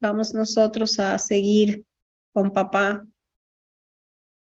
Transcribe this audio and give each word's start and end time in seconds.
vamos 0.00 0.34
nosotros 0.34 0.98
a 0.98 1.18
seguir 1.18 1.84
con 2.32 2.52
papá 2.52 3.06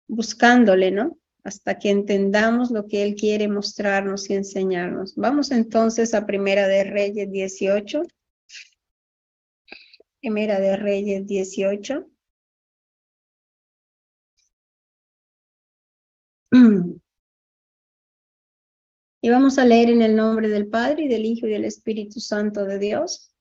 buscándole, 0.07 0.91
¿no? 0.91 1.19
Hasta 1.43 1.79
que 1.79 1.91
entendamos 1.91 2.71
lo 2.71 2.87
que 2.87 3.03
Él 3.03 3.15
quiere 3.15 3.49
mostrarnos 3.49 4.31
y 4.31 4.35
enseñarnos. 4.35 5.15
Vamos 5.17 5.51
entonces 5.51 6.15
a 6.15 6.27
Primera 6.27 6.67
de 6.69 6.85
Reyes 6.85 7.31
18. 7.31 8.03
Primera 10.21 10.61
de 10.61 10.77
Reyes 10.77 11.27
18. 11.27 12.07
Y 19.21 19.31
vamos 19.31 19.57
a 19.57 19.65
leer 19.65 19.89
en 19.89 20.03
el 20.03 20.17
nombre 20.17 20.51
del 20.51 20.69
Padre 20.69 21.05
y 21.05 21.09
del 21.09 21.25
Hijo 21.25 21.47
y 21.47 21.51
del 21.51 21.65
Espíritu 21.65 22.21
Santo 22.21 22.67
de 22.67 22.79
Dios. 22.79 23.34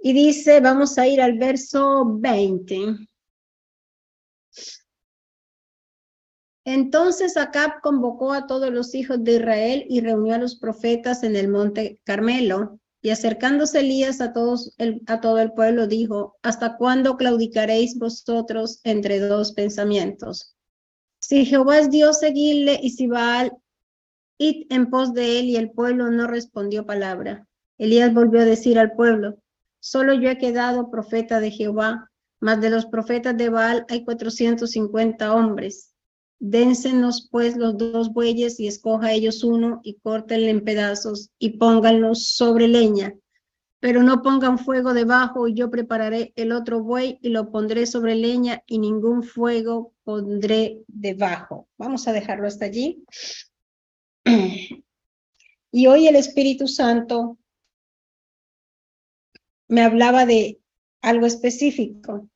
Y 0.00 0.12
dice, 0.12 0.60
vamos 0.60 0.96
a 0.98 1.06
ir 1.06 1.20
al 1.20 1.38
verso 1.38 2.04
20. 2.18 2.96
Entonces 6.64 7.38
Acab 7.38 7.80
convocó 7.80 8.32
a 8.32 8.46
todos 8.46 8.70
los 8.70 8.94
hijos 8.94 9.24
de 9.24 9.36
Israel 9.36 9.86
y 9.88 10.00
reunió 10.00 10.34
a 10.34 10.38
los 10.38 10.56
profetas 10.56 11.22
en 11.22 11.34
el 11.34 11.48
monte 11.48 11.98
Carmelo. 12.04 12.78
Y 13.00 13.10
acercándose 13.10 13.80
Elías 13.80 14.20
a, 14.20 14.34
a 15.06 15.20
todo 15.20 15.38
el 15.38 15.52
pueblo, 15.52 15.86
dijo, 15.86 16.36
¿hasta 16.42 16.76
cuándo 16.76 17.16
claudicaréis 17.16 17.96
vosotros 17.96 18.80
entre 18.84 19.18
dos 19.18 19.52
pensamientos? 19.52 20.56
Si 21.18 21.46
Jehová 21.46 21.78
es 21.78 21.90
Dios, 21.90 22.18
seguidle, 22.18 22.78
y 22.82 22.90
si 22.90 23.06
Baal, 23.06 23.52
id 24.36 24.66
en 24.70 24.90
pos 24.90 25.14
de 25.14 25.40
él, 25.40 25.46
y 25.46 25.56
el 25.56 25.70
pueblo 25.70 26.10
no 26.10 26.26
respondió 26.26 26.84
palabra. 26.84 27.46
Elías 27.78 28.12
volvió 28.12 28.40
a 28.40 28.44
decir 28.44 28.78
al 28.78 28.92
pueblo, 28.92 29.38
solo 29.80 30.14
yo 30.14 30.30
he 30.30 30.38
quedado 30.38 30.90
profeta 30.90 31.40
de 31.40 31.50
Jehová, 31.50 32.10
mas 32.40 32.60
de 32.60 32.70
los 32.70 32.86
profetas 32.86 33.36
de 33.36 33.48
Baal 33.48 33.84
hay 33.88 34.04
cuatrocientos 34.04 34.70
cincuenta 34.70 35.34
hombres. 35.34 35.94
Dénsenos 36.40 37.28
pues 37.30 37.56
los 37.56 37.76
dos 37.76 38.12
bueyes 38.12 38.60
y 38.60 38.68
escoja 38.68 39.12
ellos 39.12 39.42
uno 39.42 39.80
y 39.82 39.94
córtenle 39.98 40.50
en 40.50 40.64
pedazos 40.64 41.30
y 41.38 41.58
pónganlos 41.58 42.28
sobre 42.28 42.68
leña. 42.68 43.14
Pero 43.80 44.02
no 44.02 44.22
pongan 44.22 44.58
fuego 44.58 44.92
debajo 44.92 45.48
y 45.48 45.54
yo 45.54 45.70
prepararé 45.70 46.32
el 46.36 46.52
otro 46.52 46.82
buey 46.82 47.18
y 47.22 47.30
lo 47.30 47.50
pondré 47.50 47.86
sobre 47.86 48.14
leña 48.14 48.62
y 48.66 48.78
ningún 48.78 49.22
fuego 49.22 49.94
pondré 50.04 50.82
debajo. 50.86 51.68
Vamos 51.76 52.06
a 52.06 52.12
dejarlo 52.12 52.46
hasta 52.46 52.66
allí. 52.66 53.04
Y 55.70 55.86
hoy 55.86 56.06
el 56.06 56.16
Espíritu 56.16 56.66
Santo 56.66 57.36
me 59.68 59.82
hablaba 59.82 60.26
de 60.26 60.60
algo 61.00 61.26
específico. 61.26 62.28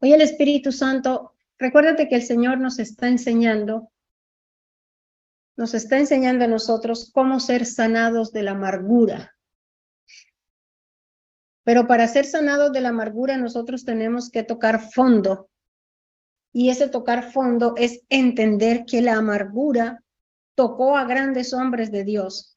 Hoy 0.00 0.12
el 0.12 0.20
Espíritu 0.20 0.72
Santo 0.72 1.36
Recuérdate 1.58 2.08
que 2.08 2.16
el 2.16 2.22
Señor 2.22 2.58
nos 2.58 2.78
está 2.78 3.08
enseñando, 3.08 3.90
nos 5.56 5.72
está 5.72 5.98
enseñando 5.98 6.44
a 6.44 6.48
nosotros 6.48 7.10
cómo 7.14 7.40
ser 7.40 7.64
sanados 7.64 8.30
de 8.32 8.42
la 8.42 8.50
amargura. 8.50 9.34
Pero 11.64 11.86
para 11.86 12.06
ser 12.08 12.26
sanados 12.26 12.72
de 12.72 12.82
la 12.82 12.90
amargura 12.90 13.38
nosotros 13.38 13.84
tenemos 13.84 14.30
que 14.30 14.42
tocar 14.42 14.92
fondo. 14.92 15.48
Y 16.52 16.68
ese 16.68 16.88
tocar 16.88 17.32
fondo 17.32 17.74
es 17.76 18.02
entender 18.10 18.84
que 18.84 19.00
la 19.00 19.16
amargura 19.16 20.04
tocó 20.54 20.96
a 20.96 21.04
grandes 21.04 21.54
hombres 21.54 21.90
de 21.90 22.04
Dios. 22.04 22.55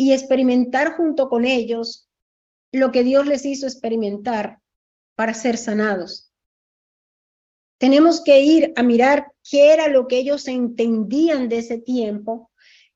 Y 0.00 0.14
experimentar 0.14 0.96
junto 0.96 1.28
con 1.28 1.44
ellos 1.44 2.08
lo 2.72 2.90
que 2.90 3.04
Dios 3.04 3.26
les 3.26 3.44
hizo 3.44 3.66
experimentar 3.66 4.58
para 5.14 5.34
ser 5.34 5.58
sanados. 5.58 6.32
Tenemos 7.76 8.22
que 8.22 8.40
ir 8.40 8.72
a 8.76 8.82
mirar 8.82 9.30
qué 9.46 9.74
era 9.74 9.88
lo 9.88 10.08
que 10.08 10.16
ellos 10.16 10.48
entendían 10.48 11.50
de 11.50 11.58
ese 11.58 11.76
tiempo 11.76 12.50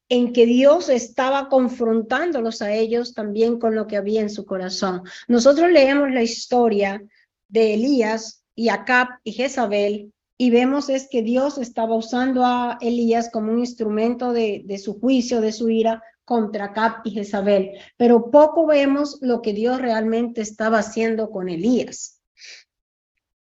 en 0.09 0.33
que 0.33 0.47
Dios 0.47 0.89
estaba 0.89 1.51
confrontándolos 1.51 2.63
a 2.63 2.73
ellos 2.73 3.13
también 3.13 3.59
con 3.59 3.75
lo 3.75 3.87
que 3.87 3.99
había 3.99 4.23
en 4.23 4.31
su 4.31 4.47
corazón. 4.47 5.03
Nosotros 5.29 5.71
leemos 5.71 6.11
la 6.11 6.23
historia 6.23 7.05
de 7.49 7.75
Elías 7.75 8.47
y 8.55 8.71
Acab 8.71 9.09
y 9.25 9.33
Jezabel 9.33 10.11
y 10.39 10.49
vemos 10.49 10.89
es 10.89 11.07
que 11.11 11.21
Dios 11.21 11.59
estaba 11.59 11.95
usando 11.97 12.47
a 12.47 12.79
Elías 12.81 13.29
como 13.31 13.53
un 13.53 13.59
instrumento 13.59 14.33
de, 14.33 14.63
de 14.65 14.79
su 14.79 14.99
juicio, 14.99 15.43
de 15.43 15.53
su 15.53 15.69
ira 15.69 16.03
contra 16.25 16.67
Acab 16.67 17.03
y 17.05 17.11
Jezabel, 17.11 17.79
pero 17.97 18.31
poco 18.31 18.67
vemos 18.67 19.19
lo 19.21 19.43
que 19.43 19.53
Dios 19.53 19.81
realmente 19.81 20.41
estaba 20.41 20.79
haciendo 20.79 21.31
con 21.31 21.49
Elías. 21.49 22.23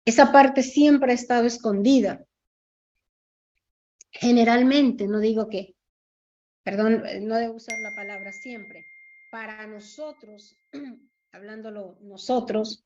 Esa 0.04 0.32
parte 0.32 0.62
siempre 0.62 1.12
ha 1.12 1.14
estado 1.14 1.46
escondida. 1.46 2.24
Generalmente, 4.10 5.08
no 5.08 5.18
digo 5.18 5.48
que, 5.48 5.74
perdón, 6.62 7.02
no 7.22 7.36
debo 7.36 7.54
usar 7.54 7.78
la 7.80 7.94
palabra 7.94 8.32
siempre. 8.32 8.84
Para 9.30 9.66
nosotros, 9.66 10.54
hablándolo 11.32 11.96
nosotros, 12.02 12.84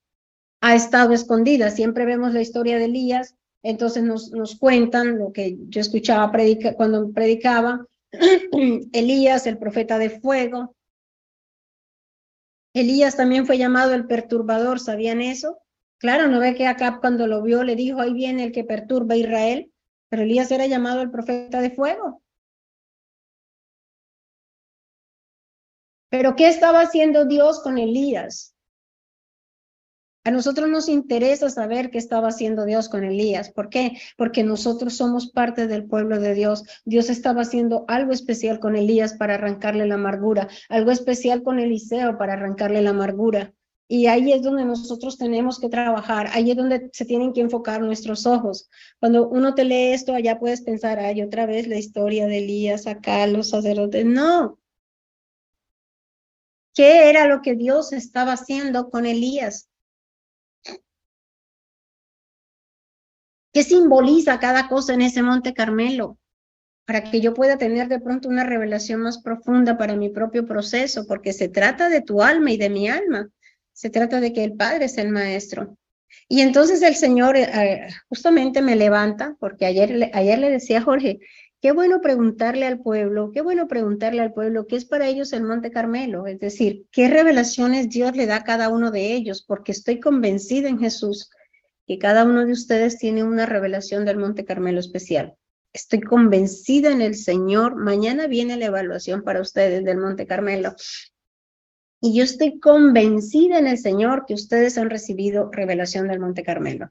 ha 0.60 0.74
estado 0.74 1.12
escondida. 1.12 1.70
Siempre 1.70 2.04
vemos 2.04 2.32
la 2.32 2.40
historia 2.40 2.78
de 2.78 2.86
Elías, 2.86 3.36
entonces 3.62 4.02
nos, 4.02 4.30
nos 4.30 4.56
cuentan 4.56 5.18
lo 5.18 5.32
que 5.32 5.56
yo 5.68 5.80
escuchaba 5.80 6.32
cuando 6.76 7.12
predicaba, 7.12 7.84
Elías, 8.92 9.46
el 9.46 9.58
profeta 9.58 9.98
de 9.98 10.10
fuego. 10.10 10.74
Elías 12.74 13.16
también 13.16 13.46
fue 13.46 13.58
llamado 13.58 13.94
el 13.94 14.06
perturbador, 14.06 14.80
¿sabían 14.80 15.20
eso? 15.20 15.58
Claro, 15.98 16.28
no 16.28 16.38
ve 16.38 16.54
que 16.54 16.66
Acab 16.66 17.00
cuando 17.00 17.26
lo 17.26 17.42
vio 17.42 17.64
le 17.64 17.74
dijo, 17.74 18.00
ahí 18.00 18.12
viene 18.12 18.44
el 18.44 18.52
que 18.52 18.64
perturba 18.64 19.14
a 19.14 19.18
Israel, 19.18 19.72
pero 20.08 20.22
Elías 20.22 20.50
era 20.50 20.66
llamado 20.66 21.02
el 21.02 21.10
profeta 21.10 21.60
de 21.60 21.70
fuego. 21.70 22.22
Pero 26.10 26.36
¿qué 26.36 26.48
estaba 26.48 26.80
haciendo 26.80 27.26
Dios 27.26 27.60
con 27.62 27.78
Elías? 27.78 28.54
A 30.28 30.30
nosotros 30.30 30.68
nos 30.68 30.90
interesa 30.90 31.48
saber 31.48 31.90
qué 31.90 31.96
estaba 31.96 32.28
haciendo 32.28 32.66
Dios 32.66 32.90
con 32.90 33.02
Elías. 33.02 33.50
¿Por 33.50 33.70
qué? 33.70 33.98
Porque 34.18 34.44
nosotros 34.44 34.92
somos 34.94 35.30
parte 35.30 35.66
del 35.66 35.86
pueblo 35.86 36.20
de 36.20 36.34
Dios. 36.34 36.64
Dios 36.84 37.08
estaba 37.08 37.40
haciendo 37.40 37.86
algo 37.88 38.12
especial 38.12 38.60
con 38.60 38.76
Elías 38.76 39.14
para 39.14 39.36
arrancarle 39.36 39.86
la 39.86 39.94
amargura, 39.94 40.46
algo 40.68 40.90
especial 40.90 41.42
con 41.42 41.58
Eliseo 41.58 42.18
para 42.18 42.34
arrancarle 42.34 42.82
la 42.82 42.90
amargura. 42.90 43.54
Y 43.88 44.04
ahí 44.04 44.30
es 44.30 44.42
donde 44.42 44.66
nosotros 44.66 45.16
tenemos 45.16 45.58
que 45.58 45.70
trabajar, 45.70 46.28
ahí 46.34 46.50
es 46.50 46.58
donde 46.58 46.90
se 46.92 47.06
tienen 47.06 47.32
que 47.32 47.40
enfocar 47.40 47.80
nuestros 47.80 48.26
ojos. 48.26 48.68
Cuando 49.00 49.30
uno 49.30 49.54
te 49.54 49.64
lee 49.64 49.94
esto, 49.94 50.12
allá 50.12 50.38
puedes 50.38 50.60
pensar, 50.60 50.98
ay, 50.98 51.22
otra 51.22 51.46
vez 51.46 51.66
la 51.68 51.78
historia 51.78 52.26
de 52.26 52.36
Elías, 52.36 52.86
acá 52.86 53.26
los 53.26 53.48
sacerdotes. 53.48 54.04
No. 54.04 54.58
¿Qué 56.74 57.08
era 57.08 57.26
lo 57.26 57.40
que 57.40 57.54
Dios 57.54 57.94
estaba 57.94 58.34
haciendo 58.34 58.90
con 58.90 59.06
Elías? 59.06 59.70
¿Qué 63.58 63.64
simboliza 63.64 64.38
cada 64.38 64.68
cosa 64.68 64.94
en 64.94 65.02
ese 65.02 65.20
monte 65.20 65.52
Carmelo? 65.52 66.16
Para 66.86 67.02
que 67.02 67.20
yo 67.20 67.34
pueda 67.34 67.58
tener 67.58 67.88
de 67.88 67.98
pronto 67.98 68.28
una 68.28 68.44
revelación 68.44 69.00
más 69.00 69.20
profunda 69.20 69.76
para 69.76 69.96
mi 69.96 70.10
propio 70.10 70.46
proceso, 70.46 71.08
porque 71.08 71.32
se 71.32 71.48
trata 71.48 71.88
de 71.88 72.00
tu 72.00 72.22
alma 72.22 72.52
y 72.52 72.56
de 72.56 72.70
mi 72.70 72.88
alma. 72.88 73.30
Se 73.72 73.90
trata 73.90 74.20
de 74.20 74.32
que 74.32 74.44
el 74.44 74.52
Padre 74.52 74.84
es 74.84 74.96
el 74.96 75.08
Maestro. 75.08 75.76
Y 76.28 76.42
entonces 76.42 76.82
el 76.82 76.94
Señor 76.94 77.36
eh, 77.36 77.88
justamente 78.08 78.62
me 78.62 78.76
levanta, 78.76 79.36
porque 79.40 79.66
ayer, 79.66 80.08
ayer 80.14 80.38
le 80.38 80.50
decía 80.50 80.78
a 80.78 80.82
Jorge, 80.82 81.18
qué 81.60 81.72
bueno 81.72 82.00
preguntarle 82.00 82.64
al 82.64 82.78
pueblo, 82.78 83.32
qué 83.32 83.40
bueno 83.40 83.66
preguntarle 83.66 84.22
al 84.22 84.34
pueblo 84.34 84.68
qué 84.68 84.76
es 84.76 84.84
para 84.84 85.08
ellos 85.08 85.32
el 85.32 85.42
Monte 85.42 85.72
Carmelo, 85.72 86.28
es 86.28 86.38
decir, 86.38 86.84
qué 86.92 87.08
revelaciones 87.08 87.88
Dios 87.88 88.14
le 88.14 88.26
da 88.26 88.36
a 88.36 88.44
cada 88.44 88.68
uno 88.68 88.92
de 88.92 89.14
ellos, 89.14 89.42
porque 89.44 89.72
estoy 89.72 89.98
convencida 89.98 90.68
en 90.68 90.78
Jesús 90.78 91.28
que 91.88 91.98
cada 91.98 92.24
uno 92.24 92.44
de 92.44 92.52
ustedes 92.52 92.98
tiene 92.98 93.24
una 93.24 93.46
revelación 93.46 94.04
del 94.04 94.18
Monte 94.18 94.44
Carmelo 94.44 94.78
especial. 94.78 95.36
Estoy 95.72 96.02
convencida 96.02 96.92
en 96.92 97.00
el 97.00 97.14
Señor. 97.14 97.76
Mañana 97.76 98.26
viene 98.26 98.58
la 98.58 98.66
evaluación 98.66 99.22
para 99.22 99.40
ustedes 99.40 99.82
del 99.86 99.96
Monte 99.96 100.26
Carmelo. 100.26 100.74
Y 102.02 102.14
yo 102.14 102.24
estoy 102.24 102.60
convencida 102.60 103.58
en 103.58 103.66
el 103.66 103.78
Señor 103.78 104.26
que 104.26 104.34
ustedes 104.34 104.76
han 104.76 104.90
recibido 104.90 105.50
revelación 105.50 106.08
del 106.08 106.20
Monte 106.20 106.42
Carmelo. 106.42 106.90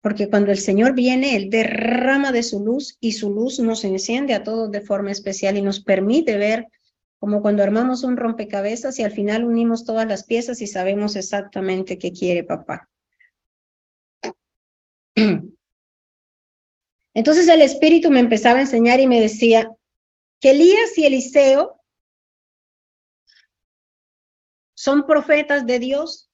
Porque 0.00 0.30
cuando 0.30 0.50
el 0.50 0.58
Señor 0.58 0.94
viene, 0.94 1.36
Él 1.36 1.50
derrama 1.50 2.32
de 2.32 2.42
su 2.42 2.64
luz 2.64 2.96
y 3.00 3.12
su 3.12 3.30
luz 3.30 3.60
nos 3.60 3.84
enciende 3.84 4.32
a 4.32 4.44
todos 4.44 4.70
de 4.70 4.80
forma 4.80 5.10
especial 5.10 5.58
y 5.58 5.62
nos 5.62 5.80
permite 5.80 6.38
ver 6.38 6.68
como 7.18 7.42
cuando 7.42 7.62
armamos 7.62 8.02
un 8.02 8.16
rompecabezas 8.16 8.98
y 8.98 9.02
al 9.02 9.12
final 9.12 9.44
unimos 9.44 9.84
todas 9.84 10.08
las 10.08 10.24
piezas 10.24 10.62
y 10.62 10.66
sabemos 10.66 11.16
exactamente 11.16 11.98
qué 11.98 12.12
quiere 12.12 12.44
papá. 12.44 12.88
Entonces 17.14 17.48
el 17.48 17.62
Espíritu 17.62 18.10
me 18.10 18.20
empezaba 18.20 18.58
a 18.58 18.62
enseñar 18.62 19.00
y 19.00 19.06
me 19.06 19.20
decía 19.20 19.70
que 20.40 20.50
Elías 20.50 20.96
y 20.96 21.06
Eliseo 21.06 21.80
son 24.74 25.06
profetas 25.06 25.66
de 25.66 25.78
Dios. 25.78 26.30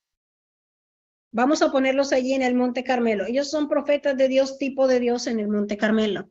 Vamos 1.32 1.62
a 1.62 1.72
ponerlos 1.72 2.12
allí 2.12 2.34
en 2.34 2.42
el 2.42 2.54
Monte 2.54 2.84
Carmelo. 2.84 3.24
Ellos 3.26 3.50
son 3.50 3.68
profetas 3.68 4.16
de 4.16 4.28
Dios, 4.28 4.58
tipo 4.58 4.86
de 4.86 5.00
Dios 5.00 5.26
en 5.26 5.40
el 5.40 5.48
Monte 5.48 5.76
Carmelo. 5.76 6.30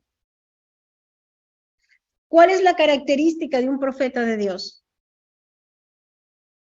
¿Cuál 2.27 2.49
es 2.49 2.63
la 2.63 2.75
característica 2.75 3.59
de 3.59 3.69
un 3.69 3.79
profeta 3.79 4.21
de 4.21 4.37
Dios? 4.37 4.83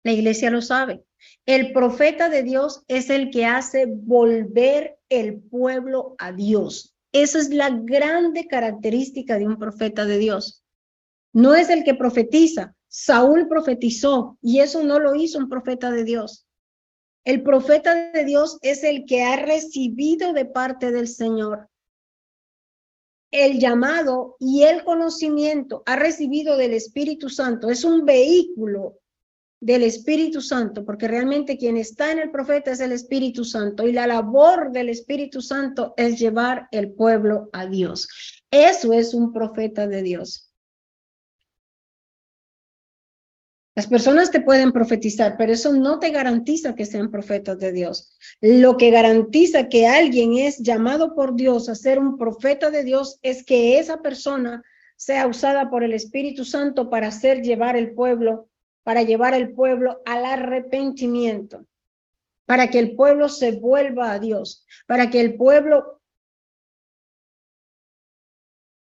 La 0.02 0.12
iglesia 0.12 0.50
lo 0.50 0.60
sabe. 0.60 1.05
El 1.44 1.72
profeta 1.72 2.28
de 2.28 2.42
Dios 2.42 2.82
es 2.88 3.10
el 3.10 3.30
que 3.30 3.44
hace 3.44 3.86
volver 3.86 4.98
el 5.08 5.40
pueblo 5.40 6.14
a 6.18 6.32
Dios. 6.32 6.94
Esa 7.12 7.38
es 7.38 7.50
la 7.50 7.70
grande 7.70 8.46
característica 8.46 9.38
de 9.38 9.46
un 9.46 9.58
profeta 9.58 10.04
de 10.04 10.18
Dios. 10.18 10.64
No 11.32 11.54
es 11.54 11.70
el 11.70 11.84
que 11.84 11.94
profetiza. 11.94 12.74
Saúl 12.88 13.48
profetizó 13.48 14.38
y 14.40 14.60
eso 14.60 14.82
no 14.82 14.98
lo 14.98 15.14
hizo 15.14 15.38
un 15.38 15.48
profeta 15.48 15.90
de 15.90 16.04
Dios. 16.04 16.46
El 17.24 17.42
profeta 17.42 18.12
de 18.12 18.24
Dios 18.24 18.58
es 18.62 18.84
el 18.84 19.04
que 19.04 19.22
ha 19.24 19.36
recibido 19.36 20.32
de 20.32 20.44
parte 20.44 20.92
del 20.92 21.08
Señor 21.08 21.68
el 23.30 23.58
llamado 23.58 24.36
y 24.38 24.62
el 24.62 24.84
conocimiento, 24.84 25.82
ha 25.86 25.96
recibido 25.96 26.56
del 26.56 26.72
Espíritu 26.72 27.28
Santo. 27.28 27.68
Es 27.70 27.84
un 27.84 28.04
vehículo 28.04 28.98
del 29.60 29.82
Espíritu 29.82 30.40
Santo, 30.40 30.84
porque 30.84 31.08
realmente 31.08 31.56
quien 31.56 31.76
está 31.76 32.12
en 32.12 32.18
el 32.18 32.30
profeta 32.30 32.72
es 32.72 32.80
el 32.80 32.92
Espíritu 32.92 33.44
Santo 33.44 33.86
y 33.86 33.92
la 33.92 34.06
labor 34.06 34.70
del 34.70 34.90
Espíritu 34.90 35.40
Santo 35.40 35.94
es 35.96 36.18
llevar 36.18 36.68
el 36.70 36.92
pueblo 36.92 37.48
a 37.52 37.66
Dios. 37.66 38.08
Eso 38.50 38.92
es 38.92 39.14
un 39.14 39.32
profeta 39.32 39.86
de 39.86 40.02
Dios. 40.02 40.46
Las 43.74 43.86
personas 43.86 44.30
te 44.30 44.40
pueden 44.40 44.72
profetizar, 44.72 45.36
pero 45.36 45.52
eso 45.52 45.70
no 45.74 45.98
te 45.98 46.08
garantiza 46.08 46.74
que 46.74 46.86
sean 46.86 47.10
profetas 47.10 47.58
de 47.58 47.72
Dios. 47.72 48.16
Lo 48.40 48.78
que 48.78 48.90
garantiza 48.90 49.68
que 49.68 49.86
alguien 49.86 50.38
es 50.38 50.58
llamado 50.58 51.14
por 51.14 51.36
Dios 51.36 51.68
a 51.68 51.74
ser 51.74 51.98
un 51.98 52.16
profeta 52.16 52.70
de 52.70 52.84
Dios 52.84 53.18
es 53.20 53.44
que 53.44 53.78
esa 53.78 54.00
persona 54.00 54.62
sea 54.96 55.26
usada 55.26 55.68
por 55.68 55.84
el 55.84 55.92
Espíritu 55.92 56.46
Santo 56.46 56.88
para 56.88 57.08
hacer 57.08 57.42
llevar 57.42 57.76
el 57.76 57.92
pueblo 57.92 58.48
para 58.86 59.02
llevar 59.02 59.34
al 59.34 59.50
pueblo 59.50 60.00
al 60.06 60.24
arrepentimiento, 60.24 61.66
para 62.44 62.70
que 62.70 62.78
el 62.78 62.94
pueblo 62.94 63.28
se 63.28 63.58
vuelva 63.58 64.12
a 64.12 64.20
Dios, 64.20 64.64
para 64.86 65.10
que 65.10 65.20
el 65.20 65.36
pueblo... 65.36 66.00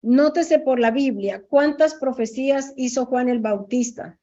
Nótese 0.03 0.59
por 0.59 0.81
la 0.81 0.91
Biblia 0.91 1.45
cuántas 1.49 1.95
profecías 1.95 2.73
hizo 2.77 3.07
Juan 3.07 3.29
el 3.29 3.39
Bautista. 3.39 4.19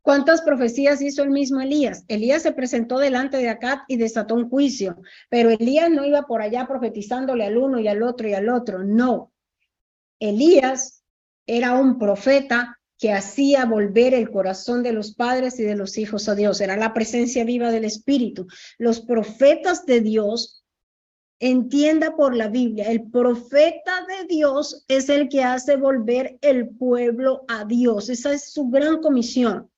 ¿Cuántas 0.00 0.40
profecías 0.40 1.02
hizo 1.02 1.22
el 1.22 1.28
mismo 1.28 1.60
Elías? 1.60 2.02
Elías 2.08 2.40
se 2.40 2.52
presentó 2.52 2.98
delante 2.98 3.36
de 3.36 3.50
Acab 3.50 3.80
y 3.88 3.98
desató 3.98 4.34
un 4.36 4.48
juicio, 4.48 5.02
pero 5.28 5.50
Elías 5.50 5.90
no 5.90 6.06
iba 6.06 6.22
por 6.22 6.40
allá 6.40 6.66
profetizándole 6.66 7.44
al 7.44 7.58
uno 7.58 7.78
y 7.78 7.88
al 7.88 8.02
otro 8.02 8.26
y 8.26 8.32
al 8.32 8.48
otro, 8.48 8.84
no. 8.84 9.34
Elías 10.18 10.97
era 11.48 11.74
un 11.74 11.98
profeta 11.98 12.78
que 12.98 13.12
hacía 13.12 13.64
volver 13.64 14.12
el 14.12 14.30
corazón 14.30 14.82
de 14.82 14.92
los 14.92 15.14
padres 15.14 15.58
y 15.58 15.62
de 15.62 15.76
los 15.76 15.98
hijos 15.98 16.28
a 16.28 16.34
Dios. 16.34 16.60
Era 16.60 16.76
la 16.76 16.92
presencia 16.92 17.44
viva 17.44 17.70
del 17.70 17.84
Espíritu. 17.84 18.46
Los 18.76 19.00
profetas 19.00 19.86
de 19.86 20.00
Dios, 20.00 20.64
entienda 21.40 22.16
por 22.16 22.34
la 22.34 22.48
Biblia, 22.48 22.90
el 22.90 23.08
profeta 23.10 24.04
de 24.06 24.26
Dios 24.26 24.84
es 24.88 25.08
el 25.08 25.28
que 25.28 25.44
hace 25.44 25.76
volver 25.76 26.36
el 26.42 26.68
pueblo 26.68 27.44
a 27.48 27.64
Dios. 27.64 28.08
Esa 28.08 28.32
es 28.32 28.52
su 28.52 28.68
gran 28.68 29.00
comisión. 29.00 29.70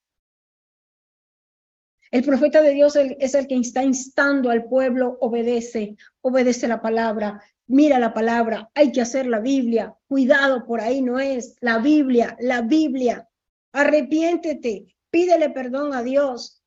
El 2.11 2.25
profeta 2.25 2.61
de 2.63 2.73
Dios 2.73 2.97
es 2.97 3.35
el 3.35 3.47
que 3.47 3.57
está 3.57 3.85
instando 3.85 4.51
al 4.51 4.65
pueblo, 4.65 5.17
obedece, 5.21 5.97
obedece 6.23 6.67
la 6.67 6.83
palabra, 6.83 7.41
mira 7.71 8.01
la 8.01 8.13
palabra, 8.13 8.69
hay 8.75 8.91
que 8.91 9.01
hacer 9.01 9.27
la 9.27 9.39
Biblia, 9.39 9.95
cuidado, 10.09 10.67
por 10.67 10.81
ahí 10.81 11.03
no 11.03 11.21
es, 11.21 11.57
la 11.61 11.79
Biblia, 11.79 12.37
la 12.41 12.63
Biblia, 12.63 13.29
arrepiéntete, 13.73 14.87
pídele 15.09 15.51
perdón 15.51 15.95
a 15.95 16.03
Dios. 16.03 16.63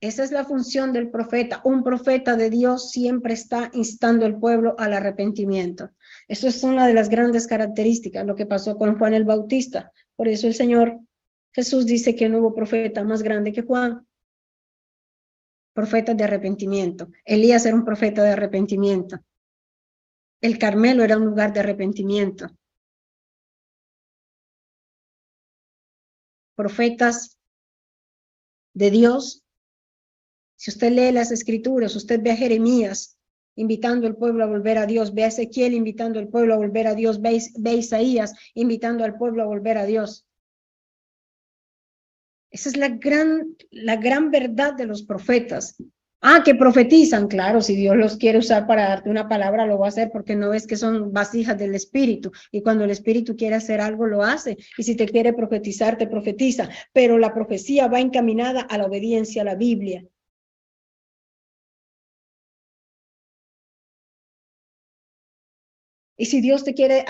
Esa 0.00 0.22
es 0.22 0.32
la 0.32 0.44
función 0.44 0.92
del 0.92 1.10
profeta. 1.10 1.62
Un 1.64 1.82
profeta 1.82 2.36
de 2.36 2.50
Dios 2.50 2.90
siempre 2.90 3.32
está 3.32 3.70
instando 3.72 4.26
al 4.26 4.38
pueblo 4.38 4.74
al 4.78 4.92
arrepentimiento. 4.92 5.90
Eso 6.28 6.46
es 6.46 6.62
una 6.62 6.86
de 6.86 6.92
las 6.92 7.08
grandes 7.08 7.46
características, 7.46 8.26
lo 8.26 8.36
que 8.36 8.44
pasó 8.44 8.76
con 8.76 8.98
Juan 8.98 9.14
el 9.14 9.24
Bautista. 9.24 9.92
Por 10.14 10.28
eso 10.28 10.46
el 10.46 10.54
Señor 10.54 11.00
Jesús 11.52 11.86
dice 11.86 12.14
que 12.14 12.28
no 12.28 12.40
hubo 12.40 12.54
profeta 12.54 13.02
más 13.02 13.22
grande 13.22 13.52
que 13.52 13.62
Juan. 13.62 14.06
Profeta 15.72 16.12
de 16.12 16.24
arrepentimiento. 16.24 17.08
Elías 17.24 17.64
era 17.64 17.74
un 17.74 17.84
profeta 17.86 18.22
de 18.22 18.30
arrepentimiento. 18.30 19.20
El 20.44 20.58
Carmelo 20.58 21.02
era 21.02 21.16
un 21.16 21.24
lugar 21.24 21.54
de 21.54 21.60
arrepentimiento. 21.60 22.50
Profetas 26.54 27.38
de 28.74 28.90
Dios. 28.90 29.42
Si 30.56 30.70
usted 30.70 30.92
lee 30.92 31.12
las 31.12 31.30
escrituras, 31.30 31.96
usted 31.96 32.20
ve 32.22 32.32
a 32.32 32.36
Jeremías 32.36 33.16
invitando 33.54 34.06
al 34.06 34.16
pueblo 34.16 34.44
a 34.44 34.46
volver 34.46 34.76
a 34.76 34.84
Dios, 34.84 35.14
ve 35.14 35.24
a 35.24 35.28
Ezequiel 35.28 35.72
invitando 35.72 36.18
al 36.18 36.28
pueblo 36.28 36.52
a 36.52 36.58
volver 36.58 36.88
a 36.88 36.94
Dios, 36.94 37.22
ve, 37.22 37.40
a 37.64 37.72
Isaías 37.72 38.34
invitando 38.52 39.02
al 39.02 39.16
pueblo 39.16 39.44
a 39.44 39.46
volver 39.46 39.78
a 39.78 39.86
Dios. 39.86 40.26
Esa 42.50 42.68
es 42.68 42.76
la 42.76 42.90
gran, 42.90 43.56
la 43.70 43.96
gran 43.96 44.30
verdad 44.30 44.74
de 44.74 44.84
los 44.84 45.04
profetas. 45.04 45.82
Ah, 46.26 46.40
que 46.42 46.54
profetizan, 46.54 47.28
claro, 47.28 47.60
si 47.60 47.76
Dios 47.76 47.96
los 47.98 48.16
quiere 48.16 48.38
usar 48.38 48.66
para 48.66 48.88
darte 48.88 49.10
una 49.10 49.28
palabra, 49.28 49.66
lo 49.66 49.78
va 49.78 49.86
a 49.86 49.88
hacer 49.90 50.10
porque 50.10 50.34
no 50.34 50.54
es 50.54 50.66
que 50.66 50.76
son 50.78 51.12
vasijas 51.12 51.58
del 51.58 51.74
Espíritu. 51.74 52.32
Y 52.50 52.62
cuando 52.62 52.84
el 52.84 52.90
Espíritu 52.90 53.36
quiere 53.36 53.56
hacer 53.56 53.82
algo, 53.82 54.06
lo 54.06 54.22
hace. 54.22 54.56
Y 54.78 54.84
si 54.84 54.96
te 54.96 55.06
quiere 55.06 55.34
profetizar, 55.34 55.98
te 55.98 56.06
profetiza. 56.06 56.70
Pero 56.94 57.18
la 57.18 57.34
profecía 57.34 57.88
va 57.88 58.00
encaminada 58.00 58.62
a 58.62 58.78
la 58.78 58.86
obediencia 58.86 59.42
a 59.42 59.44
la 59.44 59.54
Biblia. 59.54 60.02
Y 66.16 66.26
si 66.26 66.40
Dios 66.40 66.62
te 66.62 66.74
quiere 66.74 67.04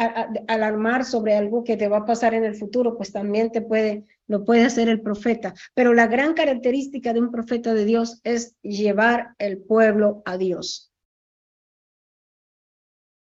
alarmar 0.48 1.04
sobre 1.04 1.34
algo 1.34 1.62
que 1.62 1.76
te 1.76 1.88
va 1.88 1.98
a 1.98 2.04
pasar 2.06 2.32
en 2.32 2.44
el 2.44 2.54
futuro, 2.54 2.96
pues 2.96 3.12
también 3.12 3.52
te 3.52 3.60
puede, 3.60 4.06
lo 4.26 4.44
puede 4.44 4.64
hacer 4.64 4.88
el 4.88 5.02
profeta. 5.02 5.54
Pero 5.74 5.92
la 5.92 6.06
gran 6.06 6.32
característica 6.32 7.12
de 7.12 7.20
un 7.20 7.30
profeta 7.30 7.74
de 7.74 7.84
Dios 7.84 8.20
es 8.24 8.56
llevar 8.62 9.34
el 9.38 9.58
pueblo 9.58 10.22
a 10.24 10.38
Dios. 10.38 10.90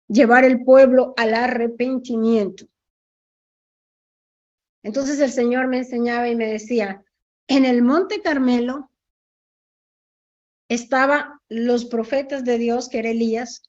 Llevar 0.07 0.45
el 0.45 0.63
pueblo 0.63 1.13
al 1.15 1.35
arrepentimiento. 1.35 2.65
Entonces 4.81 5.19
el 5.19 5.31
Señor 5.31 5.67
me 5.67 5.79
enseñaba 5.79 6.27
y 6.29 6.35
me 6.35 6.47
decía, 6.47 7.03
en 7.47 7.65
el 7.65 7.83
monte 7.83 8.21
Carmelo 8.21 8.89
estaban 10.69 11.39
los 11.49 11.85
profetas 11.85 12.43
de 12.43 12.57
Dios, 12.57 12.89
que 12.89 12.99
era 12.99 13.09
Elías, 13.09 13.63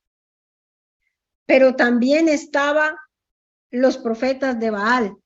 pero 1.49 1.75
también 1.75 2.28
estaban 2.28 2.95
los 3.71 3.97
profetas 3.97 4.61
de 4.61 4.69
Baal. 4.71 5.17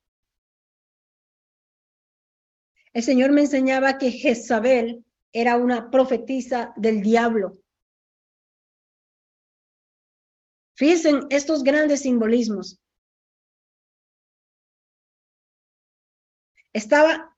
El 2.93 3.03
Señor 3.03 3.33
me 3.33 3.41
enseñaba 3.41 3.97
que 3.97 4.09
Jezabel 4.09 5.03
era 5.33 5.57
una 5.57 5.91
profetisa 5.91 6.71
del 6.77 7.01
diablo. 7.01 7.57
Fíjense 10.75 11.11
estos 11.29 11.61
grandes 11.61 12.03
simbolismos. 12.03 12.79
Estaba 16.71 17.35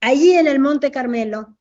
allí 0.00 0.32
en 0.32 0.46
el 0.46 0.60
Monte 0.60 0.90
Carmelo 0.90 1.58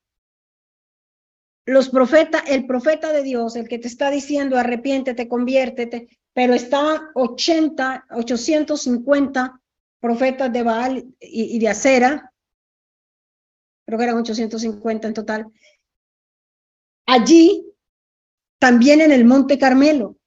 los 1.67 1.89
profetas, 1.89 2.43
el 2.47 2.65
profeta 2.65 3.11
de 3.11 3.23
Dios, 3.23 3.57
el 3.57 3.67
que 3.67 3.77
te 3.77 3.89
está 3.89 4.09
diciendo 4.09 4.57
arrepiéntete, 4.57 5.27
conviértete, 5.27 6.07
pero 6.37 6.53
está 6.53 7.09
80, 7.15 8.05
850 8.11 9.59
profetas 9.99 10.53
de 10.53 10.61
Baal 10.61 11.15
y, 11.19 11.57
de 11.57 11.67
Acera, 11.67 12.31
creo 13.87 13.97
que 13.97 14.03
eran 14.03 14.17
850 14.17 15.07
en 15.07 15.13
total, 15.15 15.47
allí, 17.07 17.65
también 18.59 19.01
en 19.01 19.13
el 19.13 19.25
Monte 19.25 19.57
Carmelo. 19.57 20.19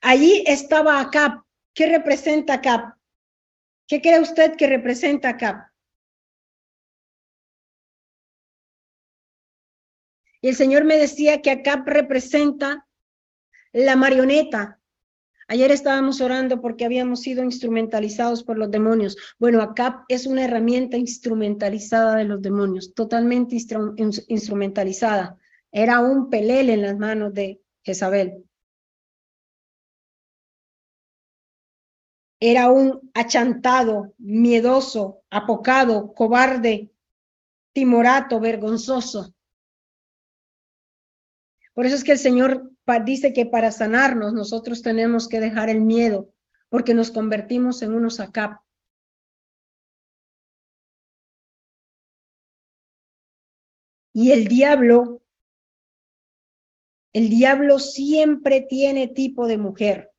Allí 0.00 0.42
estaba 0.46 0.98
Acab. 0.98 1.42
¿Qué 1.74 1.86
representa 1.86 2.54
Acab? 2.54 2.94
¿Qué 3.86 4.00
cree 4.00 4.20
usted 4.20 4.56
que 4.56 4.68
representa 4.68 5.28
Acab? 5.28 5.70
Y 10.40 10.48
el 10.48 10.56
Señor 10.56 10.84
me 10.84 10.96
decía 10.96 11.42
que 11.42 11.50
Acab 11.50 11.86
representa 11.86 12.86
la 13.72 13.96
marioneta. 13.96 14.78
Ayer 15.48 15.72
estábamos 15.72 16.20
orando 16.20 16.60
porque 16.60 16.84
habíamos 16.84 17.22
sido 17.22 17.42
instrumentalizados 17.42 18.44
por 18.44 18.56
los 18.56 18.70
demonios. 18.70 19.16
Bueno, 19.38 19.60
acá 19.62 20.04
es 20.08 20.26
una 20.26 20.44
herramienta 20.44 20.96
instrumentalizada 20.96 22.16
de 22.16 22.24
los 22.24 22.40
demonios, 22.40 22.94
totalmente 22.94 23.56
instrumentalizada. 24.28 25.36
Era 25.72 26.00
un 26.00 26.30
pelele 26.30 26.74
en 26.74 26.82
las 26.82 26.96
manos 26.96 27.34
de 27.34 27.60
Jezabel. 27.82 28.44
Era 32.38 32.70
un 32.70 33.10
achantado, 33.12 34.14
miedoso, 34.18 35.22
apocado, 35.30 36.14
cobarde, 36.14 36.90
timorato, 37.72 38.40
vergonzoso. 38.40 39.34
Por 41.74 41.86
eso 41.86 41.96
es 41.96 42.04
que 42.04 42.12
el 42.12 42.18
Señor 42.18 42.69
dice 42.98 43.32
que 43.32 43.46
para 43.46 43.70
sanarnos 43.70 44.32
nosotros 44.32 44.82
tenemos 44.82 45.28
que 45.28 45.40
dejar 45.40 45.70
el 45.70 45.80
miedo, 45.80 46.32
porque 46.68 46.94
nos 46.94 47.10
convertimos 47.10 47.82
en 47.82 47.94
unos 47.94 48.18
acap. 48.20 48.60
Y 54.12 54.32
el 54.32 54.48
diablo, 54.48 55.22
el 57.12 57.30
diablo 57.30 57.78
siempre 57.78 58.60
tiene 58.60 59.06
tipo 59.06 59.46
de 59.46 59.56
mujer. 59.56 60.10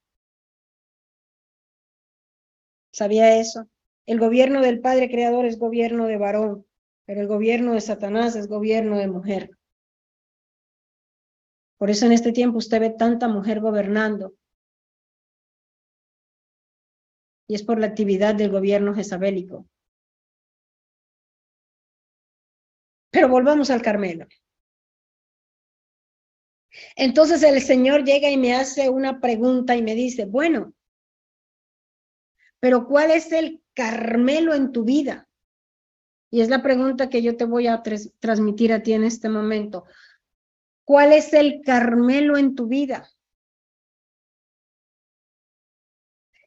¿Sabía 2.94 3.38
eso? 3.40 3.68
El 4.06 4.20
gobierno 4.20 4.62
del 4.62 4.82
Padre 4.82 5.10
Creador 5.10 5.46
es 5.46 5.60
gobierno 5.60 6.08
de 6.08 6.18
varón, 6.18 6.66
pero 7.06 7.22
el 7.22 7.28
gobierno 7.28 7.74
de 7.74 7.82
Satanás 7.82 8.36
es 8.36 8.48
gobierno 8.48 8.98
de 8.98 9.08
mujer. 9.08 9.52
Por 11.82 11.90
eso 11.90 12.06
en 12.06 12.12
este 12.12 12.32
tiempo 12.32 12.60
usted 12.60 12.80
ve 12.80 12.90
tanta 12.92 13.28
mujer 13.28 13.60
gobernando. 13.60 14.36
Y 17.48 17.56
es 17.56 17.64
por 17.64 17.80
la 17.80 17.88
actividad 17.88 18.36
del 18.36 18.52
gobierno 18.52 18.94
jezabélico. 18.94 19.68
Pero 23.10 23.30
volvamos 23.30 23.72
al 23.72 23.82
Carmelo. 23.82 24.28
Entonces 26.96 27.42
el 27.42 27.60
Señor 27.64 28.04
llega 28.04 28.30
y 28.30 28.38
me 28.38 28.54
hace 28.54 28.88
una 28.88 29.20
pregunta 29.20 29.76
y 29.76 29.82
me 29.82 29.96
dice, 29.96 30.26
bueno, 30.26 30.76
pero 32.60 32.86
¿cuál 32.86 33.10
es 33.10 33.32
el 33.32 33.64
Carmelo 33.74 34.54
en 34.54 34.72
tu 34.72 34.84
vida? 34.84 35.28
Y 36.30 36.42
es 36.42 36.50
la 36.50 36.62
pregunta 36.62 37.10
que 37.10 37.24
yo 37.24 37.36
te 37.36 37.46
voy 37.46 37.66
a 37.66 37.82
transmitir 38.20 38.72
a 38.72 38.84
ti 38.84 38.94
en 38.94 39.04
este 39.04 39.30
momento. 39.30 39.86
¿Cuál 40.92 41.14
es 41.14 41.32
el 41.32 41.62
Carmelo 41.64 42.36
en 42.36 42.54
tu 42.54 42.68
vida? 42.68 43.10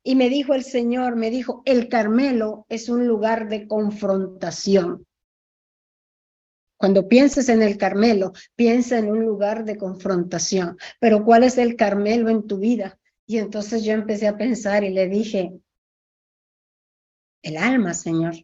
Y 0.03 0.17
me 0.17 0.29
dijo 0.29 0.53
el 0.53 0.65
Señor, 0.65 1.17
me 1.17 1.31
dijo, 1.31 1.63
el 1.65 1.89
Carmelo 1.89 2.67
es 2.69 2.91
un 2.91 3.09
lugar 3.09 3.49
de 3.49 3.67
confrontación. 3.67 5.07
Cuando 6.77 7.09
pienses 7.09 7.49
en 7.49 7.63
el 7.63 7.79
Carmelo, 7.79 8.35
piensa 8.55 8.99
en 8.99 9.11
un 9.11 9.25
lugar 9.25 9.65
de 9.65 9.79
confrontación. 9.79 10.77
Pero 11.01 11.25
¿cuál 11.25 11.45
es 11.45 11.57
el 11.57 11.75
Carmelo 11.75 12.29
en 12.29 12.47
tu 12.47 12.59
vida? 12.59 13.01
Y 13.25 13.39
entonces 13.39 13.83
yo 13.83 13.95
empecé 13.95 14.29
a 14.29 14.37
pensar 14.37 14.85
y 14.85 14.91
le 14.91 15.09
dije, 15.09 15.59
el 17.41 17.57
alma, 17.57 17.95
Señor. 17.95 18.35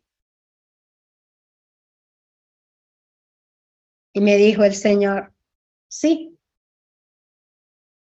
Y 4.15 4.21
me 4.23 4.39
dijo 4.39 4.65
el 4.65 4.75
Señor, 4.75 5.35
Sí, 5.91 6.39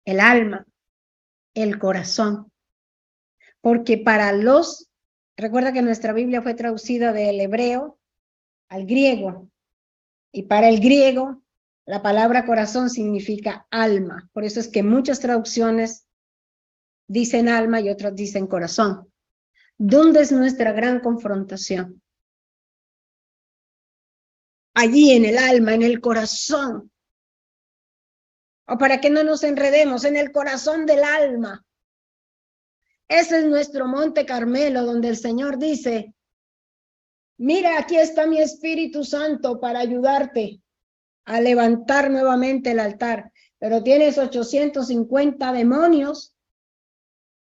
el 0.04 0.20
alma, 0.20 0.66
el 1.54 1.78
corazón. 1.78 2.52
Porque 3.62 3.96
para 3.96 4.32
los, 4.32 4.90
recuerda 5.34 5.72
que 5.72 5.80
nuestra 5.80 6.12
Biblia 6.12 6.42
fue 6.42 6.52
traducida 6.52 7.14
del 7.14 7.40
hebreo 7.40 7.98
al 8.68 8.84
griego. 8.84 9.50
Y 10.30 10.42
para 10.42 10.68
el 10.68 10.80
griego, 10.80 11.42
la 11.86 12.02
palabra 12.02 12.44
corazón 12.44 12.90
significa 12.90 13.66
alma. 13.70 14.28
Por 14.34 14.44
eso 14.44 14.60
es 14.60 14.68
que 14.68 14.82
muchas 14.82 15.18
traducciones 15.18 16.06
dicen 17.08 17.48
alma 17.48 17.80
y 17.80 17.88
otras 17.88 18.14
dicen 18.14 18.46
corazón. 18.46 19.10
¿Dónde 19.78 20.20
es 20.20 20.32
nuestra 20.32 20.72
gran 20.72 21.00
confrontación? 21.00 22.02
Allí 24.74 25.12
en 25.12 25.24
el 25.24 25.38
alma, 25.38 25.72
en 25.72 25.82
el 25.82 26.00
corazón 26.02 26.90
o 28.70 28.78
para 28.78 29.00
que 29.00 29.10
no 29.10 29.24
nos 29.24 29.42
enredemos 29.42 30.04
en 30.04 30.16
el 30.16 30.30
corazón 30.30 30.86
del 30.86 31.02
alma. 31.02 31.66
Ese 33.08 33.40
es 33.40 33.46
nuestro 33.46 33.88
monte 33.88 34.24
Carmelo, 34.24 34.84
donde 34.84 35.08
el 35.08 35.16
Señor 35.16 35.58
dice, 35.58 36.14
mira, 37.36 37.80
aquí 37.80 37.96
está 37.96 38.28
mi 38.28 38.40
Espíritu 38.40 39.02
Santo 39.02 39.58
para 39.58 39.80
ayudarte 39.80 40.60
a 41.24 41.40
levantar 41.40 42.12
nuevamente 42.12 42.70
el 42.70 42.78
altar, 42.78 43.32
pero 43.58 43.82
tienes 43.82 44.18
850 44.18 45.52
demonios 45.52 46.36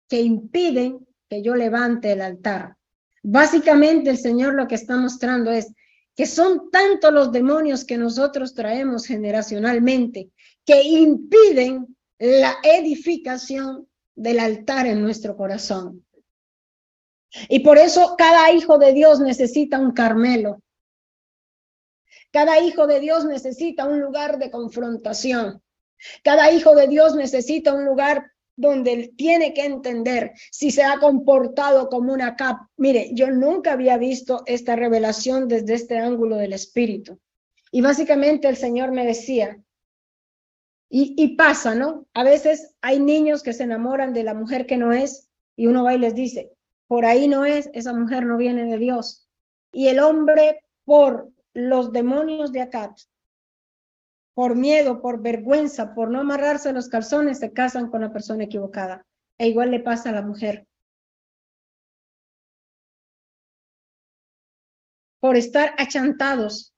que 0.10 0.20
impiden 0.20 1.08
que 1.30 1.42
yo 1.42 1.56
levante 1.56 2.12
el 2.12 2.22
altar. 2.22 2.76
Básicamente 3.22 4.10
el 4.10 4.18
Señor 4.18 4.56
lo 4.56 4.68
que 4.68 4.76
está 4.76 4.98
mostrando 4.98 5.52
es 5.52 5.72
que 6.18 6.26
son 6.26 6.70
tantos 6.70 7.14
los 7.14 7.32
demonios 7.32 7.86
que 7.86 7.98
nosotros 7.98 8.54
traemos 8.54 9.06
generacionalmente 9.06 10.33
que 10.66 10.82
impiden 10.84 11.96
la 12.20 12.58
edificación 12.64 13.88
del 14.16 14.40
altar 14.40 14.88
en 14.88 15.02
nuestro 15.02 15.36
corazón. 15.36 16.06
Y 17.50 17.60
por 17.60 17.78
eso 17.78 18.16
cada 18.18 18.52
hijo 18.52 18.78
de 18.78 18.94
Dios 18.94 19.20
necesita 19.20 19.80
un 19.80 19.92
Carmelo. 19.92 20.62
Cada 22.32 22.60
hijo 22.60 22.88
de 22.88 23.00
Dios 23.00 23.26
necesita 23.26 23.86
un 23.86 24.00
lugar 24.00 24.38
de 24.40 24.52
confrontación. 24.52 25.62
Cada 26.24 26.52
hijo 26.52 26.76
de 26.76 26.88
Dios 26.88 27.16
necesita 27.16 27.74
un 27.74 27.86
lugar 27.86 28.32
donde 28.56 28.94
él 28.94 29.14
tiene 29.16 29.54
que 29.54 29.66
entender 29.66 30.34
si 30.52 30.72
se 30.72 30.84
ha 30.84 31.00
comportado 31.00 31.90
como 31.90 32.14
una 32.14 32.36
cap. 32.36 32.58
Mire, 32.78 33.10
yo 33.14 33.32
nunca 33.32 33.74
había 33.74 33.98
visto 33.98 34.44
esta 34.46 34.76
revelación 34.76 35.48
desde 35.48 35.74
este 35.74 35.98
ángulo 35.98 36.38
del 36.38 36.54
espíritu. 36.54 37.20
Y 37.72 37.82
básicamente 37.82 38.48
el 38.48 38.58
Señor 38.58 38.92
me 38.92 39.06
decía, 39.06 39.60
y, 40.96 41.36
pasa, 41.38 41.74
¿no? 41.74 42.06
A 42.14 42.24
veces 42.24 42.76
hay 42.82 43.00
niños 43.00 43.42
que 43.42 43.54
se 43.54 43.64
enamoran 43.64 44.14
de 44.14 44.24
la 44.24 44.36
mujer 44.36 44.68
que 44.68 44.78
no 44.78 44.94
es 44.94 45.28
y 45.56 45.66
uno 45.66 45.84
va 45.84 45.96
y 45.96 45.98
les 45.98 46.14
dice, 46.14 46.52
por 46.86 47.04
ahí 47.04 47.28
no 47.28 47.46
es, 47.46 47.68
esa 47.74 47.94
mujer 47.94 48.28
no 48.28 48.38
viene 48.38 48.66
de 48.66 48.78
Dios. 48.78 49.28
Y 49.72 49.88
el 49.88 50.00
hombre, 50.00 50.64
por 50.86 51.32
los 51.56 51.92
demonios 51.94 52.52
de 52.52 52.62
acá, 52.62 52.94
por 54.36 54.56
miedo, 54.56 55.02
por 55.02 55.20
vergüenza, 55.20 55.96
por 55.96 56.12
no 56.12 56.20
amarrarse 56.20 56.72
los 56.74 56.90
calzones, 56.90 57.40
se 57.40 57.52
casan 57.52 57.90
con 57.90 58.02
la 58.02 58.14
persona 58.14 58.44
equivocada. 58.44 59.04
E 59.40 59.48
igual 59.48 59.72
le 59.72 59.80
pasa 59.80 60.10
a 60.10 60.14
la 60.14 60.22
mujer. 60.22 60.68
Por 65.20 65.38
estar 65.38 65.74
achantados 65.80 66.73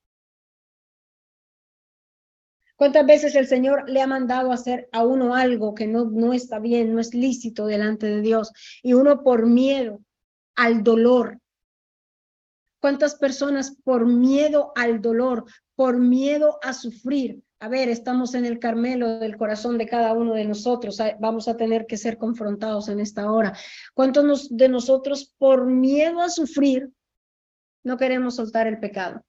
¿Cuántas 2.75 3.05
veces 3.05 3.35
el 3.35 3.47
Señor 3.47 3.89
le 3.89 4.01
ha 4.01 4.07
mandado 4.07 4.51
hacer 4.51 4.89
a 4.91 5.03
uno 5.05 5.35
algo 5.35 5.73
que 5.73 5.87
no, 5.87 6.05
no 6.05 6.33
está 6.33 6.59
bien, 6.59 6.93
no 6.93 6.99
es 6.99 7.13
lícito 7.13 7.67
delante 7.67 8.07
de 8.07 8.21
Dios? 8.21 8.51
Y 8.83 8.93
uno 8.93 9.23
por 9.23 9.45
miedo 9.45 10.01
al 10.55 10.83
dolor. 10.83 11.39
¿Cuántas 12.81 13.15
personas 13.15 13.77
por 13.83 14.05
miedo 14.05 14.71
al 14.75 15.01
dolor, 15.01 15.45
por 15.75 15.97
miedo 15.97 16.59
a 16.61 16.73
sufrir? 16.73 17.41
A 17.59 17.69
ver, 17.69 17.87
estamos 17.87 18.35
en 18.35 18.45
el 18.45 18.59
Carmelo 18.59 19.19
del 19.19 19.37
corazón 19.37 19.77
de 19.77 19.87
cada 19.87 20.13
uno 20.13 20.33
de 20.33 20.45
nosotros. 20.45 20.99
Vamos 21.19 21.47
a 21.47 21.55
tener 21.55 21.87
que 21.87 21.97
ser 21.97 22.17
confrontados 22.17 22.89
en 22.89 22.99
esta 22.99 23.31
hora. 23.31 23.57
¿Cuántos 23.93 24.55
de 24.55 24.69
nosotros 24.69 25.33
por 25.37 25.65
miedo 25.65 26.21
a 26.21 26.29
sufrir 26.29 26.91
no 27.83 27.97
queremos 27.97 28.35
soltar 28.35 28.67
el 28.67 28.79
pecado? 28.79 29.23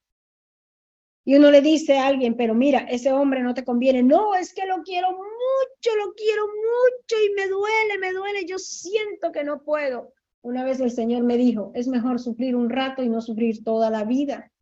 Y 1.28 1.34
uno 1.34 1.50
le 1.50 1.60
dice 1.60 1.98
a 1.98 2.06
alguien, 2.06 2.36
pero 2.36 2.54
mira, 2.54 2.86
ese 2.88 3.10
hombre 3.10 3.42
no 3.42 3.52
te 3.52 3.64
conviene. 3.64 4.00
No, 4.00 4.36
es 4.36 4.54
que 4.54 4.64
lo 4.64 4.84
quiero 4.84 5.08
mucho, 5.08 5.96
lo 5.96 6.14
quiero 6.14 6.46
mucho 6.46 7.16
y 7.20 7.34
me 7.34 7.48
duele, 7.48 7.98
me 7.98 8.12
duele, 8.12 8.46
yo 8.46 8.60
siento 8.60 9.32
que 9.32 9.42
no 9.42 9.64
puedo. 9.64 10.12
Una 10.42 10.62
vez 10.62 10.78
el 10.78 10.92
Señor 10.92 11.24
me 11.24 11.36
dijo, 11.36 11.72
es 11.74 11.88
mejor 11.88 12.20
sufrir 12.20 12.54
un 12.54 12.70
rato 12.70 13.02
y 13.02 13.08
no 13.08 13.20
sufrir 13.20 13.64
toda 13.64 13.90
la 13.90 14.04
vida. 14.04 14.52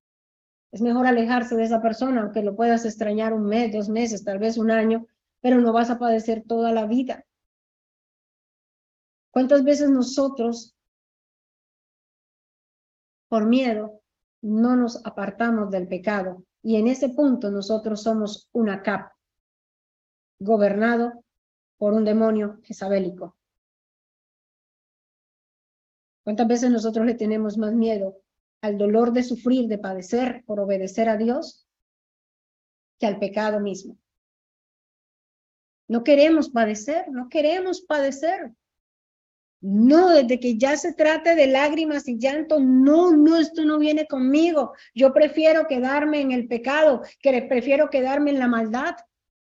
Es 0.72 0.80
mejor 0.80 1.06
alejarse 1.06 1.54
de 1.54 1.64
esa 1.64 1.82
persona, 1.82 2.22
aunque 2.22 2.42
lo 2.42 2.56
puedas 2.56 2.86
extrañar 2.86 3.34
un 3.34 3.44
mes, 3.44 3.70
dos 3.70 3.90
meses, 3.90 4.24
tal 4.24 4.38
vez 4.38 4.56
un 4.56 4.70
año, 4.70 5.06
pero 5.42 5.60
no 5.60 5.70
vas 5.74 5.90
a 5.90 5.98
padecer 5.98 6.44
toda 6.48 6.72
la 6.72 6.86
vida. 6.86 7.26
¿Cuántas 9.30 9.64
veces 9.64 9.90
nosotros, 9.90 10.74
por 13.28 13.44
miedo, 13.44 14.00
no 14.40 14.76
nos 14.76 15.04
apartamos 15.04 15.70
del 15.70 15.88
pecado 15.88 16.42
y 16.64 16.76
en 16.76 16.88
ese 16.88 17.10
punto 17.10 17.50
nosotros 17.50 18.02
somos 18.02 18.48
una 18.52 18.82
cap, 18.82 19.12
gobernado 20.38 21.22
por 21.76 21.92
un 21.92 22.06
demonio 22.06 22.58
jezabélico. 22.62 23.36
¿Cuántas 26.24 26.48
veces 26.48 26.70
nosotros 26.70 27.04
le 27.04 27.14
tenemos 27.14 27.58
más 27.58 27.74
miedo 27.74 28.16
al 28.62 28.78
dolor 28.78 29.12
de 29.12 29.22
sufrir, 29.22 29.68
de 29.68 29.76
padecer 29.76 30.42
por 30.46 30.58
obedecer 30.58 31.10
a 31.10 31.18
Dios, 31.18 31.68
que 32.98 33.06
al 33.06 33.18
pecado 33.18 33.60
mismo? 33.60 33.98
No 35.86 36.02
queremos 36.02 36.48
padecer, 36.48 37.10
no 37.10 37.28
queremos 37.28 37.82
padecer. 37.82 38.54
No, 39.66 40.10
desde 40.10 40.38
que 40.38 40.58
ya 40.58 40.76
se 40.76 40.92
trate 40.92 41.34
de 41.34 41.46
lágrimas 41.46 42.06
y 42.06 42.18
llanto, 42.18 42.60
no, 42.60 43.16
no, 43.16 43.38
esto 43.38 43.64
no 43.64 43.78
viene 43.78 44.06
conmigo. 44.06 44.74
Yo 44.94 45.14
prefiero 45.14 45.66
quedarme 45.66 46.20
en 46.20 46.32
el 46.32 46.48
pecado, 46.48 47.00
que 47.18 47.40
prefiero 47.48 47.88
quedarme 47.88 48.32
en 48.32 48.40
la 48.40 48.46
maldad. 48.46 48.94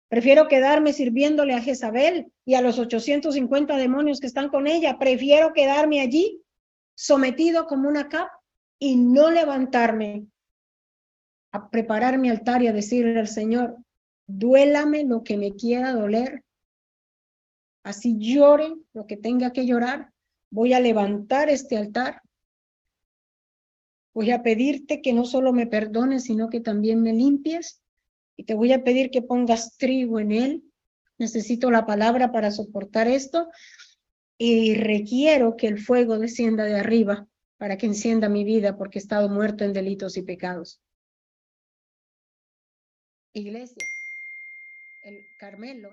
Prefiero 0.08 0.48
quedarme 0.48 0.94
sirviéndole 0.94 1.54
a 1.54 1.62
Jezabel 1.62 2.32
y 2.44 2.56
a 2.56 2.62
los 2.62 2.80
850 2.80 3.78
demonios 3.78 4.20
que 4.20 4.26
están 4.26 4.50
con 4.50 4.66
ella. 4.66 4.98
Prefiero 4.98 5.54
quedarme 5.54 6.02
allí 6.02 6.42
sometido 6.96 7.68
como 7.68 7.88
una 7.88 8.10
capa 8.10 8.32
y 8.80 8.96
no 8.96 9.30
levantarme 9.30 10.26
a 11.52 11.70
preparar 11.70 12.18
mi 12.18 12.32
altar 12.32 12.64
y 12.64 12.68
a 12.68 12.74
decirle 12.74 13.20
al 13.20 13.28
Señor, 13.28 13.78
duélame 14.26 15.04
lo 15.04 15.24
que 15.24 15.38
me 15.38 15.56
quiera 15.56 15.94
doler, 15.94 16.44
así 17.90 18.18
llore 18.20 18.76
lo 18.94 19.08
que 19.08 19.18
tenga 19.18 19.52
que 19.52 19.66
llorar, 19.66 20.14
voy 20.52 20.74
a 20.74 20.80
levantar 20.80 21.50
este 21.50 21.76
altar, 21.76 22.22
voy 24.14 24.32
a 24.32 24.44
pedirte 24.44 25.02
que 25.02 25.12
no 25.12 25.26
solo 25.26 25.54
me 25.54 25.66
perdones, 25.66 26.26
sino 26.26 26.50
que 26.50 26.60
también 26.60 27.02
me 27.02 27.14
limpies, 27.14 27.82
y 28.38 28.44
te 28.44 28.54
voy 28.54 28.74
a 28.74 28.84
pedir 28.84 29.10
que 29.10 29.24
pongas 29.24 29.76
trigo 29.78 30.20
en 30.20 30.32
él, 30.32 30.64
necesito 31.18 31.72
la 31.72 31.86
palabra 31.86 32.32
para 32.32 32.52
soportar 32.52 33.08
esto, 33.08 33.50
y 34.38 34.76
requiero 34.76 35.58
que 35.58 35.68
el 35.68 35.80
fuego 35.80 36.20
descienda 36.20 36.66
de 36.66 36.76
arriba 36.76 37.28
para 37.58 37.78
que 37.78 37.88
encienda 37.88 38.30
mi 38.30 38.44
vida 38.44 38.78
porque 38.78 39.00
he 39.00 39.02
estado 39.02 39.30
muerto 39.30 39.66
en 39.66 39.74
delitos 39.74 40.16
y 40.16 40.22
pecados. 40.22 40.80
Iglesia, 43.34 43.84
el 45.04 45.26
Carmelo 45.40 45.90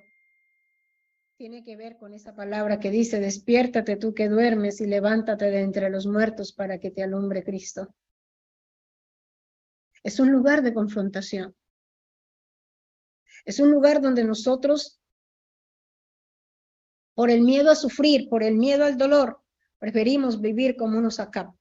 tiene 1.36 1.62
que 1.62 1.76
ver 1.76 1.98
con 1.98 2.14
esa 2.14 2.34
palabra 2.34 2.80
que 2.80 2.90
dice, 2.90 3.20
despiértate 3.20 3.96
tú 3.96 4.14
que 4.14 4.28
duermes 4.28 4.80
y 4.80 4.86
levántate 4.86 5.50
de 5.50 5.60
entre 5.60 5.90
los 5.90 6.06
muertos 6.06 6.52
para 6.52 6.78
que 6.78 6.90
te 6.90 7.02
alumbre 7.02 7.44
Cristo. 7.44 7.94
Es 10.02 10.18
un 10.18 10.32
lugar 10.32 10.62
de 10.62 10.72
confrontación. 10.72 11.54
Es 13.44 13.60
un 13.60 13.70
lugar 13.70 14.00
donde 14.00 14.24
nosotros 14.24 15.00
por 17.14 17.30
el 17.30 17.42
miedo 17.42 17.70
a 17.70 17.74
sufrir, 17.74 18.28
por 18.28 18.42
el 18.42 18.56
miedo 18.56 18.84
al 18.84 18.98
dolor, 18.98 19.42
preferimos 19.78 20.40
vivir 20.40 20.76
como 20.76 20.98
unos 20.98 21.18
acá. 21.20 21.54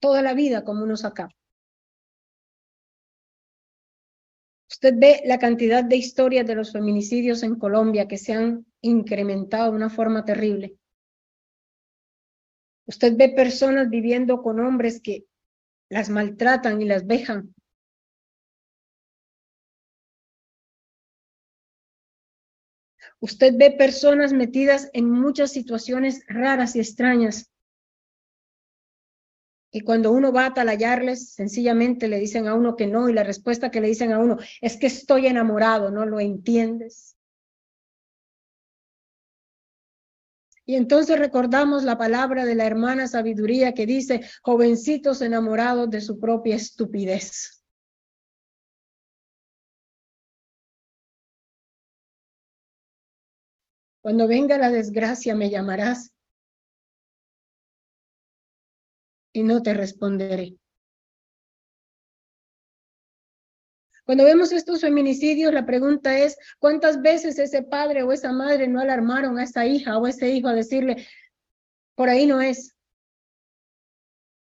Toda 0.00 0.22
la 0.22 0.34
vida 0.34 0.64
como 0.64 0.84
unos 0.84 1.04
acá. 1.04 1.28
Usted 4.76 4.92
ve 4.98 5.22
la 5.24 5.38
cantidad 5.38 5.82
de 5.82 5.96
historias 5.96 6.46
de 6.46 6.54
los 6.54 6.70
feminicidios 6.70 7.42
en 7.42 7.54
Colombia 7.54 8.06
que 8.06 8.18
se 8.18 8.34
han 8.34 8.66
incrementado 8.82 9.70
de 9.70 9.76
una 9.78 9.88
forma 9.88 10.22
terrible. 10.22 10.76
Usted 12.84 13.16
ve 13.16 13.30
personas 13.30 13.88
viviendo 13.88 14.42
con 14.42 14.60
hombres 14.60 15.00
que 15.00 15.24
las 15.88 16.10
maltratan 16.10 16.82
y 16.82 16.84
las 16.84 17.06
vejan. 17.06 17.54
Usted 23.20 23.54
ve 23.56 23.70
personas 23.70 24.34
metidas 24.34 24.90
en 24.92 25.08
muchas 25.08 25.52
situaciones 25.52 26.22
raras 26.28 26.76
y 26.76 26.80
extrañas. 26.80 27.50
Y 29.76 29.82
cuando 29.82 30.10
uno 30.10 30.32
va 30.32 30.44
a 30.44 30.46
atalayarles, 30.46 31.34
sencillamente 31.34 32.08
le 32.08 32.18
dicen 32.18 32.48
a 32.48 32.54
uno 32.54 32.76
que 32.76 32.86
no, 32.86 33.10
y 33.10 33.12
la 33.12 33.24
respuesta 33.24 33.70
que 33.70 33.82
le 33.82 33.88
dicen 33.88 34.10
a 34.10 34.18
uno 34.18 34.38
es 34.62 34.78
que 34.78 34.86
estoy 34.86 35.26
enamorado, 35.26 35.90
¿no 35.90 36.06
lo 36.06 36.18
entiendes? 36.18 37.18
Y 40.64 40.76
entonces 40.76 41.18
recordamos 41.18 41.84
la 41.84 41.98
palabra 41.98 42.46
de 42.46 42.54
la 42.54 42.64
hermana 42.64 43.06
sabiduría 43.06 43.74
que 43.74 43.84
dice, 43.84 44.22
jovencitos 44.40 45.20
enamorados 45.20 45.90
de 45.90 46.00
su 46.00 46.18
propia 46.18 46.56
estupidez. 46.56 47.62
Cuando 54.00 54.26
venga 54.26 54.56
la 54.56 54.70
desgracia 54.70 55.34
me 55.34 55.50
llamarás 55.50 56.15
y 59.36 59.42
no 59.42 59.62
te 59.62 59.74
responderé. 59.74 60.56
Cuando 64.06 64.24
vemos 64.24 64.50
estos 64.50 64.80
feminicidios, 64.80 65.52
la 65.52 65.66
pregunta 65.66 66.18
es, 66.18 66.38
¿cuántas 66.58 67.02
veces 67.02 67.38
ese 67.38 67.62
padre 67.62 68.02
o 68.02 68.12
esa 68.12 68.32
madre 68.32 68.66
no 68.66 68.80
alarmaron 68.80 69.38
a 69.38 69.42
esa 69.42 69.66
hija 69.66 69.98
o 69.98 70.06
ese 70.06 70.30
hijo 70.30 70.48
a 70.48 70.54
decirle, 70.54 71.06
por 71.94 72.08
ahí 72.08 72.26
no 72.26 72.40
es? 72.40 72.74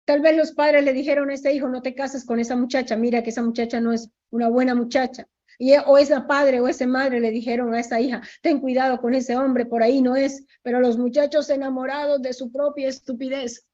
Tal 0.06 0.22
vez 0.22 0.36
los 0.36 0.54
padres 0.54 0.84
le 0.84 0.94
dijeron 0.94 1.30
a 1.30 1.36
ese 1.36 1.54
hijo, 1.54 1.70
no 1.70 1.84
te 1.84 1.94
cases 1.94 2.26
con 2.26 2.40
esa 2.40 2.56
muchacha, 2.56 2.96
mira 2.96 3.22
que 3.22 3.30
esa 3.30 3.44
muchacha 3.44 3.80
no 3.80 3.94
es 3.94 4.10
una 4.32 4.50
buena 4.50 4.74
muchacha. 4.74 5.28
Y 5.60 5.76
o 5.76 6.00
esa 6.00 6.26
padre 6.26 6.60
o 6.60 6.68
esa 6.68 6.88
madre 6.88 7.20
le 7.20 7.30
dijeron 7.30 7.76
a 7.76 7.82
esa 7.82 8.00
hija, 8.00 8.24
ten 8.42 8.60
cuidado 8.60 9.00
con 9.00 9.14
ese 9.14 9.38
hombre, 9.38 9.68
por 9.68 9.84
ahí 9.84 10.02
no 10.02 10.16
es, 10.16 10.44
pero 10.64 10.80
los 10.80 10.98
muchachos 10.98 11.52
enamorados 11.52 12.20
de 12.24 12.34
su 12.34 12.52
propia 12.52 12.88
estupidez. 12.88 13.68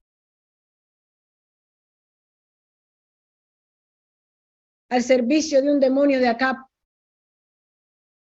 Al 4.90 5.04
servicio 5.04 5.62
de 5.62 5.72
un 5.72 5.80
demonio 5.80 6.20
de 6.20 6.28
acá, 6.28 6.70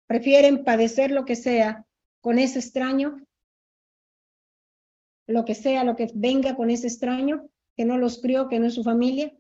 prefieren 0.06 0.64
padecer 0.64 1.10
lo 1.10 1.24
que 1.24 1.36
sea 1.36 1.86
con 2.20 2.38
ese 2.38 2.58
extraño, 2.58 3.24
lo 5.26 5.44
que 5.44 5.54
sea, 5.54 5.84
lo 5.84 5.94
que 5.94 6.10
venga 6.14 6.56
con 6.56 6.70
ese 6.70 6.86
extraño, 6.86 7.48
que 7.76 7.84
no 7.84 7.98
los 7.98 8.20
crió, 8.20 8.48
que 8.48 8.58
no 8.58 8.66
es 8.66 8.74
su 8.74 8.82
familia, 8.82 9.32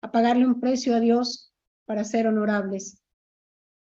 a 0.00 0.12
pagarle 0.12 0.46
un 0.46 0.60
precio 0.60 0.94
a 0.94 1.00
Dios 1.00 1.52
para 1.84 2.04
ser 2.04 2.26
honorables, 2.26 3.02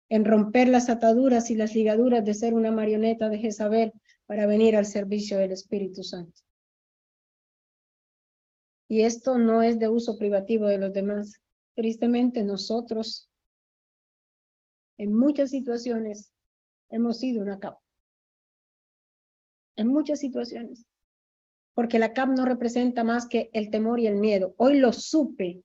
en 0.10 0.26
romper 0.26 0.68
las 0.68 0.90
ataduras 0.90 1.52
y 1.52 1.56
las 1.56 1.76
ligaduras 1.76 2.26
de 2.26 2.34
ser 2.34 2.54
una 2.54 2.72
marioneta 2.72 3.30
de 3.30 3.38
Jezabel 3.38 3.94
para 4.26 4.48
venir 4.48 4.76
al 4.76 4.86
servicio 4.86 5.38
del 5.38 5.52
Espíritu 5.52 6.04
Santo. 6.04 6.42
Y 8.90 9.02
esto 9.02 9.38
no 9.38 9.62
es 9.62 9.80
de 9.80 9.90
uso 9.90 10.18
privativo 10.18 10.66
de 10.68 10.78
los 10.78 10.94
demás. 10.94 11.42
Tristemente 11.78 12.44
nosotros, 12.44 13.30
en 14.98 15.14
muchas 15.14 15.52
situaciones, 15.52 16.34
hemos 16.90 17.20
sido 17.20 17.44
una 17.44 17.60
capa. 17.60 17.80
En 19.76 19.88
muchas 19.88 20.20
situaciones. 20.20 20.88
Porque 21.76 22.00
la 22.00 22.14
CAP 22.14 22.30
no 22.30 22.46
representa 22.46 23.04
más 23.04 23.28
que 23.28 23.52
el 23.54 23.70
temor 23.70 24.00
y 24.00 24.08
el 24.08 24.16
miedo. 24.16 24.56
Hoy 24.58 24.80
lo 24.80 24.92
supe 24.92 25.64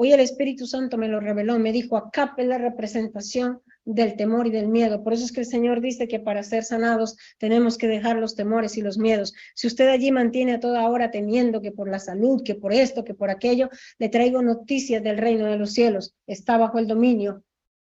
Hoy 0.00 0.12
el 0.12 0.20
Espíritu 0.20 0.64
Santo 0.64 0.96
me 0.96 1.08
lo 1.08 1.18
reveló, 1.18 1.58
me 1.58 1.72
dijo, 1.72 1.96
acá 1.96 2.32
es 2.36 2.46
la 2.46 2.56
representación 2.56 3.60
del 3.94 4.16
temor 4.16 4.46
y 4.46 4.50
del 4.50 4.68
miedo. 4.68 5.02
Por 5.02 5.14
eso 5.14 5.24
es 5.24 5.32
que 5.32 5.40
el 5.40 5.46
Señor 5.46 5.80
dice 5.80 6.08
que 6.08 6.20
para 6.20 6.42
ser 6.42 6.62
sanados 6.62 7.16
tenemos 7.38 7.78
que 7.78 7.88
dejar 7.88 8.16
los 8.16 8.34
temores 8.34 8.76
y 8.76 8.82
los 8.82 8.98
miedos. 8.98 9.32
Si 9.54 9.66
usted 9.66 9.88
allí 9.88 10.12
mantiene 10.12 10.52
a 10.52 10.60
toda 10.60 10.86
hora 10.90 11.10
temiendo 11.10 11.62
que 11.62 11.72
por 11.72 11.88
la 11.88 11.98
salud, 11.98 12.42
que 12.44 12.54
por 12.54 12.74
esto, 12.74 13.02
que 13.02 13.14
por 13.14 13.30
aquello, 13.30 13.70
le 13.98 14.10
traigo 14.10 14.42
noticias 14.42 15.02
del 15.02 15.16
reino 15.16 15.46
de 15.46 15.56
los 15.56 15.72
cielos. 15.72 16.14
Está 16.26 16.58
bajo 16.58 16.78
el 16.78 16.86
dominio 16.86 17.42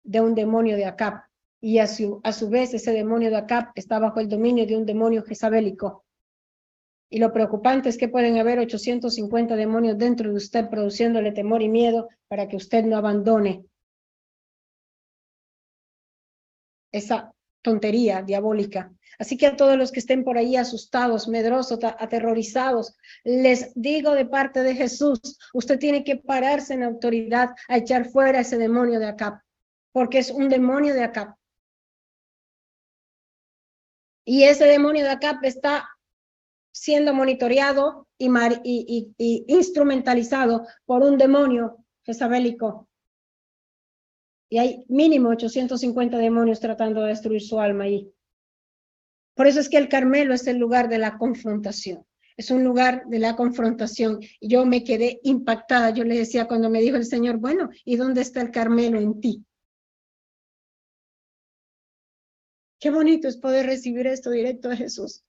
de 0.05 0.21
un 0.21 0.37
demonio 0.37 0.77
de 0.77 0.85
Acap. 0.85 1.25
Y 1.61 1.79
a 1.79 1.89
su, 1.89 2.21
a 2.23 2.33
su 2.33 2.49
vez 2.49 2.73
ese 2.75 2.93
demonio 2.93 3.31
de 3.31 3.37
Acap 3.37 3.73
está 3.75 3.99
bajo 3.99 4.21
el 4.21 4.29
dominio 4.29 4.67
de 4.67 4.77
un 4.77 4.87
demonio 4.87 5.25
jezabélico. 5.25 6.05
Y 7.11 7.19
lo 7.19 7.33
preocupante 7.33 7.89
es 7.89 7.99
que 7.99 8.09
pueden 8.09 8.39
haber 8.39 8.61
850 8.61 9.57
demonios 9.57 9.99
dentro 9.99 10.31
de 10.31 10.37
usted 10.37 10.69
produciéndole 10.69 11.33
temor 11.33 11.61
y 11.61 11.69
miedo 11.69 12.09
para 12.29 12.47
que 12.47 12.55
usted 12.55 12.85
no 12.85 12.97
abandone 12.97 13.65
esa 16.92 17.33
tontería 17.62 18.22
diabólica. 18.22 18.92
Así 19.18 19.37
que 19.37 19.46
a 19.46 19.57
todos 19.57 19.77
los 19.77 19.90
que 19.90 19.98
estén 19.98 20.22
por 20.22 20.38
ahí 20.38 20.57
asustados, 20.57 21.27
medrosos, 21.27 21.81
aterrorizados, 21.83 22.96
les 23.24 23.72
digo 23.74 24.12
de 24.12 24.27
parte 24.27 24.62
de 24.62 24.74
Jesús, 24.74 25.20
usted 25.53 25.79
tiene 25.79 26.05
que 26.05 26.16
pararse 26.16 26.74
en 26.74 26.85
autoridad 26.85 27.51
a 27.68 27.79
echar 27.79 28.09
fuera 28.09 28.40
ese 28.40 28.59
demonio 28.59 29.01
de 29.01 29.09
acá, 29.09 29.44
porque 29.92 30.18
es 30.18 30.31
un 30.31 30.48
demonio 30.48 30.94
de 30.94 31.03
acá. 31.03 31.37
Y 34.24 34.44
ese 34.44 34.66
demonio 34.66 35.05
de 35.05 35.11
acá 35.11 35.40
está 35.42 35.88
siendo 36.70 37.12
monitoreado 37.12 38.07
y, 38.18 39.14
instrumentalizado 39.48 40.66
por 40.85 41.03
un 41.03 41.18
demonio 41.18 41.79
jezabélico. 42.05 42.88
Y 44.51 44.59
hay 44.59 44.85
mínimo 44.89 45.31
850 45.31 46.17
demonios 46.19 46.61
tratando 46.61 47.03
de 47.03 47.09
destruir 47.09 47.43
su 47.43 47.61
alma 47.61 47.85
ahí. 47.85 48.11
Por 49.35 49.47
eso 49.47 49.61
es 49.61 49.69
que 49.69 49.77
el 49.77 49.89
Carmelo 49.89 50.35
es 50.35 50.47
el 50.47 50.59
lugar 50.59 50.89
de 50.89 50.99
la 50.99 51.19
confrontación. 51.19 52.05
Es 52.37 52.51
un 52.51 52.65
lugar 52.65 53.05
de 53.07 53.19
la 53.19 53.37
confrontación. 53.37 54.21
Y 54.41 54.49
yo 54.49 54.65
me 54.65 54.85
quedé 54.85 55.21
impactada. 55.23 55.91
Yo 55.91 56.05
le 56.05 56.17
decía 56.17 56.47
cuando 56.47 56.71
me 56.71 56.81
dijo 56.81 56.97
el 56.97 57.05
Señor, 57.05 57.39
bueno, 57.39 57.69
¿y 57.85 57.97
dónde 57.97 58.23
está 58.23 58.41
el 58.41 58.51
Carmelo 58.51 58.99
en 58.99 59.21
ti? 59.21 59.45
Qué 62.81 62.91
bonito 62.91 63.29
es 63.29 63.37
poder 63.37 63.67
recibir 63.67 64.07
esto 64.07 64.31
directo 64.31 64.69
de 64.69 64.77
Jesús. 64.77 65.25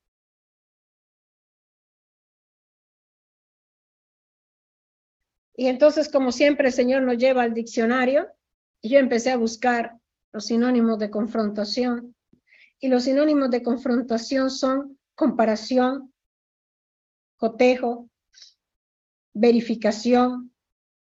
Y 5.55 5.67
entonces, 5.67 6.09
como 6.09 6.31
siempre, 6.31 6.67
el 6.67 6.73
Señor 6.73 7.01
nos 7.03 7.17
lleva 7.17 7.43
al 7.43 7.53
diccionario. 7.53 8.27
Yo 8.81 8.97
empecé 8.99 9.31
a 9.31 9.37
buscar 9.37 9.99
los 10.31 10.45
sinónimos 10.45 10.99
de 10.99 11.09
confrontación. 11.09 12.15
Y 12.79 12.87
los 12.87 13.03
sinónimos 13.03 13.49
de 13.49 13.61
confrontación 13.61 14.49
son 14.49 14.97
comparación, 15.15 16.13
cotejo, 17.35 18.09
verificación, 19.33 20.53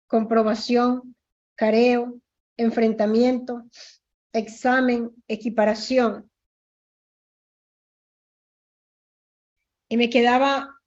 comprobación, 0.07 1.15
careo, 1.55 2.19
enfrentamiento, 2.57 3.63
examen, 4.33 5.11
equiparación. 5.27 6.29
Y 9.87 9.97
me 9.97 10.09
quedaba 10.09 10.81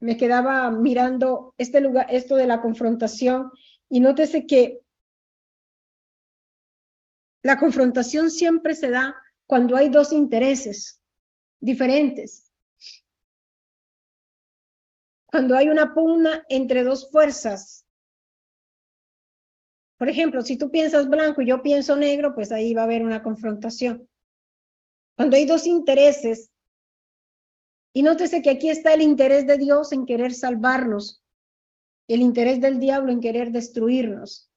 me 0.00 0.16
quedaba 0.16 0.70
mirando 0.70 1.54
este 1.58 1.80
lugar, 1.80 2.06
esto 2.10 2.34
de 2.36 2.46
la 2.46 2.62
confrontación, 2.62 3.52
y 3.90 4.00
nótese 4.00 4.46
que 4.46 4.80
la 7.42 7.58
confrontación 7.58 8.30
siempre 8.30 8.74
se 8.74 8.90
da 8.90 9.16
cuando 9.46 9.76
hay 9.76 9.88
dos 9.88 10.12
intereses 10.12 11.02
diferentes. 11.58 12.52
Cuando 15.26 15.56
hay 15.56 15.68
una 15.68 15.92
pugna 15.92 16.44
entre 16.48 16.84
dos 16.84 17.10
fuerzas. 17.10 17.84
Por 19.98 20.08
ejemplo, 20.08 20.42
si 20.42 20.56
tú 20.56 20.70
piensas 20.70 21.08
blanco 21.08 21.42
y 21.42 21.46
yo 21.46 21.62
pienso 21.62 21.96
negro, 21.96 22.34
pues 22.34 22.52
ahí 22.52 22.72
va 22.72 22.82
a 22.82 22.84
haber 22.84 23.02
una 23.02 23.22
confrontación. 23.22 24.08
Cuando 25.16 25.36
hay 25.36 25.44
dos 25.44 25.66
intereses, 25.66 26.50
y 27.92 28.02
nótese 28.02 28.40
que 28.40 28.50
aquí 28.50 28.70
está 28.70 28.94
el 28.94 29.02
interés 29.02 29.46
de 29.46 29.58
Dios 29.58 29.92
en 29.92 30.06
querer 30.06 30.32
salvarnos, 30.32 31.19
el 32.14 32.22
interés 32.22 32.60
del 32.60 32.80
diablo 32.80 33.12
en 33.12 33.20
querer 33.20 33.52
destruirnos. 33.52 34.50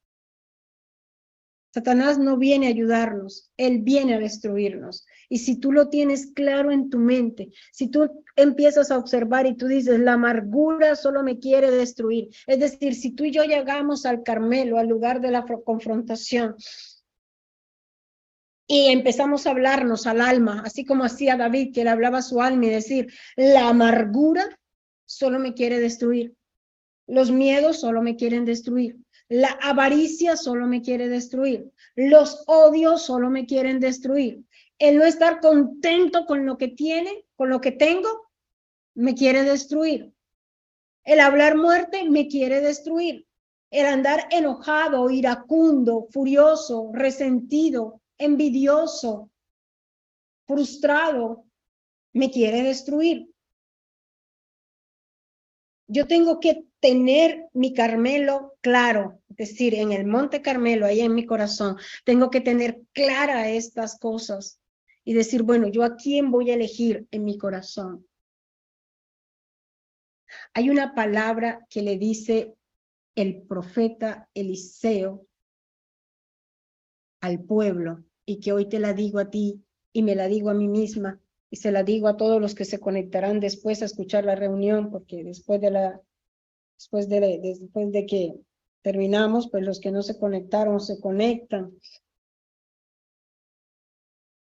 Satanás 1.74 2.20
no 2.20 2.38
viene 2.38 2.68
a 2.68 2.70
ayudarnos, 2.70 3.52
él 3.58 3.80
viene 3.82 4.14
a 4.14 4.20
destruirnos. 4.20 5.08
Y 5.28 5.40
si 5.40 5.60
tú 5.60 5.72
lo 5.72 5.90
tienes 5.90 6.28
claro 6.36 6.72
en 6.72 6.92
tu 6.92 7.00
mente, 7.00 7.50
si 7.72 7.88
tú 7.88 8.24
empiezas 8.36 8.92
a 8.92 8.98
observar 9.00 9.48
y 9.48 9.56
tú 9.56 9.66
dices, 9.66 10.00
la 10.00 10.14
amargura 10.14 10.96
solo 10.96 11.24
me 11.24 11.40
quiere 11.40 11.72
destruir, 11.72 12.30
es 12.46 12.60
decir, 12.60 12.94
si 12.94 13.12
tú 13.12 13.24
y 13.24 13.32
yo 13.32 13.44
llegamos 13.44 14.06
al 14.06 14.22
Carmelo, 14.22 14.78
al 14.78 14.88
lugar 14.88 15.20
de 15.20 15.32
la 15.32 15.46
confrontación, 15.66 16.56
y 18.68 18.88
empezamos 18.88 19.46
a 19.46 19.52
hablarnos 19.52 20.06
al 20.06 20.22
alma, 20.22 20.62
así 20.66 20.86
como 20.86 21.04
hacía 21.04 21.36
David, 21.38 21.74
que 21.74 21.84
le 21.84 21.90
hablaba 21.90 22.20
a 22.20 22.24
su 22.24 22.42
alma 22.42 22.68
y 22.68 22.70
decir, 22.70 23.12
la 23.36 23.68
amargura 23.68 24.60
solo 25.06 25.40
me 25.40 25.54
quiere 25.54 25.80
destruir, 25.80 26.36
los 27.08 27.32
miedos 27.32 27.80
solo 27.80 28.02
me 28.02 28.16
quieren 28.16 28.46
destruir, 28.46 28.98
la 29.30 29.58
avaricia 29.62 30.38
solo 30.38 30.68
me 30.68 30.82
quiere 30.82 31.10
destruir. 31.10 31.72
Los 31.96 32.44
odios 32.46 33.04
solo 33.04 33.30
me 33.32 33.48
quieren 33.48 33.80
destruir. 33.80 34.44
El 34.78 34.98
no 34.98 35.06
estar 35.06 35.40
contento 35.40 36.26
con 36.26 36.46
lo 36.46 36.58
que 36.58 36.68
tiene, 36.68 37.26
con 37.36 37.50
lo 37.50 37.62
que 37.62 37.72
tengo, 37.72 38.10
me 38.94 39.16
quiere 39.16 39.44
destruir. 39.44 40.14
El 41.04 41.20
hablar 41.20 41.58
muerte 41.58 42.08
me 42.10 42.28
quiere 42.28 42.62
destruir. 42.62 43.26
El 43.72 43.88
andar 43.88 44.28
enojado, 44.30 45.10
iracundo, 45.10 46.08
furioso, 46.12 46.92
resentido, 46.94 48.02
envidioso, 48.20 49.32
frustrado, 50.46 51.46
me 52.14 52.30
quiere 52.30 52.62
destruir. 52.62 53.33
Yo 55.88 56.08
tengo 56.08 56.40
que 56.40 56.66
tener 56.80 57.48
mi 57.54 57.74
Carmelo 57.74 58.54
claro, 58.62 59.22
es 59.30 59.38
decir, 59.38 59.76
en 59.76 59.92
el 59.92 60.06
Monte 60.06 60.42
Carmelo, 60.42 60.86
ahí 60.86 61.02
en 61.02 61.14
mi 61.14 61.26
corazón, 61.26 61.78
tengo 62.06 62.30
que 62.30 62.42
tener 62.42 62.82
clara 62.94 63.50
estas 63.50 64.00
cosas 64.00 64.60
y 65.04 65.14
decir, 65.14 65.44
bueno, 65.44 65.68
yo 65.68 65.84
a 65.84 65.96
quién 65.96 66.32
voy 66.32 66.52
a 66.52 66.56
elegir 66.56 67.08
en 67.12 67.26
mi 67.26 67.38
corazón. 67.38 68.08
Hay 70.54 70.70
una 70.70 70.96
palabra 70.96 71.66
que 71.70 71.82
le 71.82 71.98
dice 71.98 72.56
el 73.16 73.44
profeta 73.44 74.30
Eliseo 74.34 75.28
al 77.22 77.44
pueblo 77.44 78.04
y 78.26 78.40
que 78.40 78.52
hoy 78.52 78.68
te 78.68 78.80
la 78.80 78.94
digo 78.94 79.20
a 79.20 79.30
ti 79.30 79.64
y 79.92 80.02
me 80.02 80.16
la 80.16 80.28
digo 80.28 80.50
a 80.50 80.54
mí 80.54 80.68
misma 80.68 81.20
y 81.54 81.58
se 81.58 81.72
la 81.72 81.84
digo 81.84 82.08
a 82.08 82.18
todos 82.18 82.42
los 82.42 82.56
que 82.56 82.66
se 82.66 82.80
conectarán 82.80 83.40
después 83.40 83.84
a 83.84 83.86
escuchar 83.86 84.26
la 84.26 84.34
reunión, 84.34 84.90
porque 84.90 85.24
después 85.24 85.62
de 85.62 85.70
la 85.70 86.02
después 86.76 87.08
de, 87.08 87.40
después 87.44 87.92
de 87.92 88.08
que 88.08 88.34
terminamos, 88.82 89.52
pues 89.52 89.64
los 89.64 89.80
que 89.80 89.92
no 89.92 90.02
se 90.02 90.18
conectaron 90.18 90.80
se 90.80 91.00
conectan. 91.00 91.72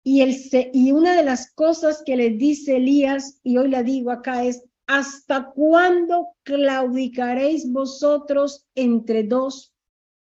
Y, 0.02 0.20
el, 0.20 0.36
y 0.74 0.92
una 0.92 1.16
de 1.16 1.24
las 1.24 1.50
cosas 1.54 2.02
que 2.04 2.16
le 2.16 2.32
dice 2.32 2.76
Elías, 2.76 3.40
y 3.42 3.56
hoy 3.56 3.70
la 3.70 3.82
digo 3.82 4.10
acá, 4.10 4.44
es, 4.44 4.62
¿hasta 4.86 5.52
cuándo 5.52 6.34
claudicaréis 6.42 7.72
vosotros 7.72 8.66
entre 8.74 9.24
dos 9.24 9.72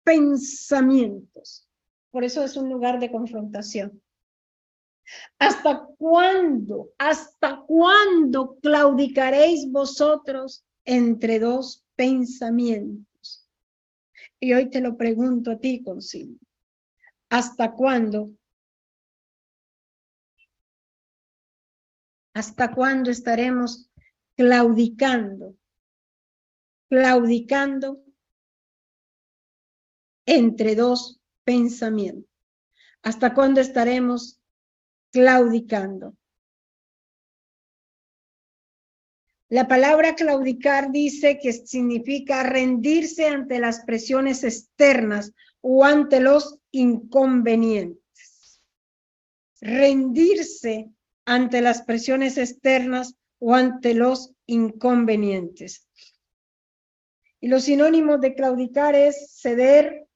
pensamientos? 0.05 1.67
Por 2.11 2.23
eso 2.23 2.45
es 2.45 2.55
un 2.59 2.69
lugar 2.69 3.01
de 3.01 3.11
confrontación. 3.11 4.03
¿Hasta 5.38 5.87
cuándo, 5.99 6.90
hasta 6.99 7.62
cuándo 7.66 8.59
claudicaréis 8.61 9.71
vosotros 9.71 10.64
entre 10.87 11.38
dos 11.38 11.85
pensamientos. 11.97 13.51
Y 14.38 14.55
hoy 14.55 14.71
te 14.71 14.81
lo 14.81 14.97
pregunto 14.97 15.51
a 15.51 15.59
ti, 15.59 15.83
Concilio. 15.83 16.38
¿Hasta 17.29 17.73
cuándo? 17.73 18.31
¿Hasta 22.35 22.73
cuándo 22.75 23.11
estaremos 23.11 23.90
claudicando? 24.37 25.57
Claudicando 26.88 28.05
entre 30.27 30.77
dos 30.77 31.21
pensamientos. 31.45 32.31
¿Hasta 33.03 33.35
cuándo 33.35 33.61
estaremos 33.61 34.40
claudicando? 35.16 36.14
La 39.48 39.66
palabra 39.66 40.14
claudicar 40.14 40.92
dice 40.92 41.38
que 41.38 41.55
significa 41.55 42.42
rendirse 42.42 43.26
ante 43.26 43.59
las 43.59 43.81
presiones 43.87 44.44
externas 44.44 45.33
o 45.62 45.87
ante 45.87 46.20
los 46.20 46.59
inconvenientes. 46.70 48.61
Rendirse 49.62 50.90
ante 51.24 51.62
las 51.62 51.81
presiones 51.81 52.37
externas 52.37 53.14
o 53.38 53.55
ante 53.55 53.94
los 53.94 54.35
inconvenientes. 54.44 55.88
Y 57.40 57.48
los 57.48 57.62
sinónimos 57.62 58.20
de 58.20 58.35
claudicar 58.35 58.94
es 58.94 59.31
ceder, 59.40 60.09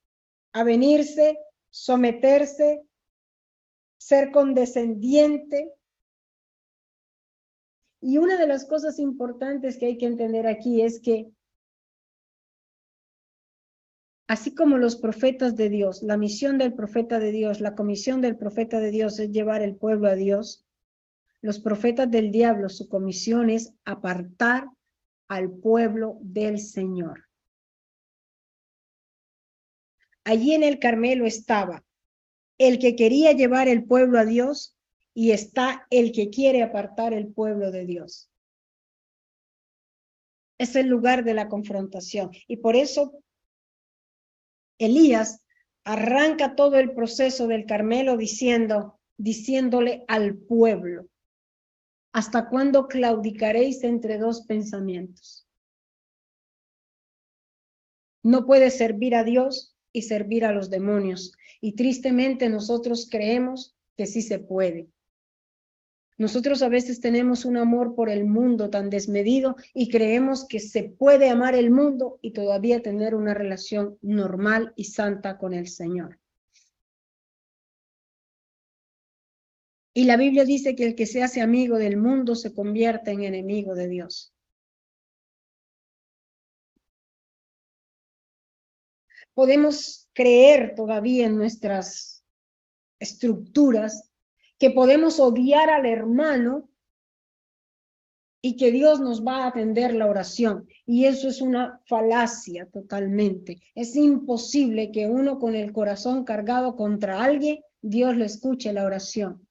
avenirse, 0.52 1.38
someterse, 1.70 2.82
ser 4.00 4.30
condescendiente, 4.30 5.74
y 8.00 8.16
una 8.16 8.38
de 8.38 8.46
las 8.46 8.64
cosas 8.64 8.98
importantes 8.98 9.76
que 9.76 9.84
hay 9.84 9.98
que 9.98 10.06
entender 10.06 10.46
aquí 10.46 10.80
es 10.80 11.00
que 11.00 11.30
así 14.26 14.54
como 14.54 14.78
los 14.78 14.96
profetas 14.96 15.54
de 15.54 15.68
Dios, 15.68 16.02
la 16.02 16.16
misión 16.16 16.56
del 16.56 16.72
profeta 16.72 17.18
de 17.18 17.30
Dios, 17.30 17.60
la 17.60 17.74
comisión 17.74 18.22
del 18.22 18.38
profeta 18.38 18.80
de 18.80 18.90
Dios 18.90 19.18
es 19.18 19.32
llevar 19.32 19.60
el 19.60 19.76
pueblo 19.76 20.08
a 20.08 20.14
Dios, 20.14 20.66
los 21.42 21.60
profetas 21.60 22.10
del 22.10 22.30
diablo, 22.30 22.70
su 22.70 22.88
comisión 22.88 23.50
es 23.50 23.74
apartar 23.84 24.70
al 25.28 25.50
pueblo 25.50 26.16
del 26.22 26.58
Señor. 26.58 27.26
Allí 30.24 30.54
en 30.54 30.62
el 30.62 30.78
Carmelo 30.78 31.26
estaba 31.26 31.84
el 32.60 32.78
que 32.78 32.94
quería 32.94 33.32
llevar 33.32 33.68
el 33.68 33.84
pueblo 33.84 34.18
a 34.18 34.26
Dios 34.26 34.76
y 35.14 35.30
está 35.30 35.86
el 35.88 36.12
que 36.12 36.28
quiere 36.28 36.62
apartar 36.62 37.14
el 37.14 37.32
pueblo 37.32 37.70
de 37.70 37.86
Dios. 37.86 38.30
Es 40.58 40.76
el 40.76 40.86
lugar 40.86 41.24
de 41.24 41.32
la 41.32 41.48
confrontación. 41.48 42.30
Y 42.46 42.58
por 42.58 42.76
eso 42.76 43.14
Elías 44.78 45.42
arranca 45.84 46.54
todo 46.54 46.76
el 46.76 46.92
proceso 46.92 47.46
del 47.46 47.64
Carmelo 47.64 48.18
diciendo, 48.18 49.00
diciéndole 49.16 50.04
al 50.06 50.36
pueblo, 50.36 51.08
¿hasta 52.12 52.50
cuándo 52.50 52.88
claudicaréis 52.88 53.84
entre 53.84 54.18
dos 54.18 54.42
pensamientos? 54.42 55.48
No 58.22 58.44
puede 58.44 58.70
servir 58.70 59.14
a 59.14 59.24
Dios 59.24 59.74
y 59.94 60.02
servir 60.02 60.44
a 60.44 60.52
los 60.52 60.68
demonios. 60.68 61.32
Y 61.60 61.72
tristemente 61.72 62.48
nosotros 62.48 63.08
creemos 63.10 63.76
que 63.96 64.06
sí 64.06 64.22
se 64.22 64.38
puede. 64.38 64.88
Nosotros 66.20 66.60
a 66.62 66.68
veces 66.68 67.00
tenemos 67.00 67.46
un 67.46 67.56
amor 67.56 67.94
por 67.94 68.10
el 68.10 68.26
mundo 68.26 68.68
tan 68.68 68.90
desmedido 68.90 69.56
y 69.72 69.88
creemos 69.88 70.46
que 70.46 70.60
se 70.60 70.82
puede 70.84 71.30
amar 71.30 71.54
el 71.54 71.70
mundo 71.70 72.18
y 72.20 72.32
todavía 72.32 72.82
tener 72.82 73.14
una 73.14 73.32
relación 73.32 73.96
normal 74.02 74.74
y 74.76 74.84
santa 74.84 75.38
con 75.38 75.54
el 75.54 75.68
Señor. 75.68 76.20
Y 79.94 80.04
la 80.04 80.18
Biblia 80.18 80.44
dice 80.44 80.76
que 80.76 80.84
el 80.84 80.94
que 80.94 81.06
se 81.06 81.22
hace 81.22 81.40
amigo 81.40 81.78
del 81.78 81.96
mundo 81.96 82.34
se 82.34 82.52
convierte 82.54 83.12
en 83.12 83.24
enemigo 83.24 83.74
de 83.74 83.88
Dios. 83.88 84.34
Podemos 89.34 90.08
creer 90.12 90.74
todavía 90.74 91.26
en 91.26 91.36
nuestras 91.36 92.24
estructuras 92.98 94.10
que 94.58 94.70
podemos 94.70 95.18
odiar 95.18 95.70
al 95.70 95.86
hermano 95.86 96.68
y 98.42 98.56
que 98.56 98.70
Dios 98.70 99.00
nos 99.00 99.24
va 99.24 99.44
a 99.44 99.48
atender 99.48 99.94
la 99.94 100.06
oración. 100.06 100.66
Y 100.86 101.04
eso 101.04 101.28
es 101.28 101.40
una 101.40 101.80
falacia 101.86 102.66
totalmente. 102.66 103.60
Es 103.74 103.96
imposible 103.96 104.90
que 104.92 105.08
uno 105.08 105.38
con 105.38 105.54
el 105.54 105.72
corazón 105.72 106.24
cargado 106.24 106.76
contra 106.76 107.22
alguien, 107.22 107.60
Dios 107.82 108.16
le 108.16 108.26
escuche 108.26 108.72
la 108.72 108.84
oración. 108.84 109.46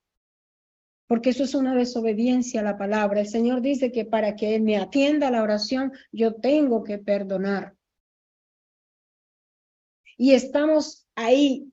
Porque 1.07 1.31
eso 1.31 1.43
es 1.43 1.55
una 1.55 1.75
desobediencia 1.75 2.61
a 2.61 2.63
la 2.63 2.77
palabra. 2.77 3.21
El 3.21 3.27
Señor 3.27 3.61
dice 3.61 3.91
que 3.91 4.05
para 4.05 4.35
que 4.35 4.59
me 4.59 4.77
atienda 4.77 5.31
la 5.31 5.41
oración, 5.41 5.91
yo 6.11 6.35
tengo 6.35 6.83
que 6.83 6.99
perdonar. 6.99 7.75
Y 10.19 10.33
estamos 10.33 11.07
ahí 11.15 11.71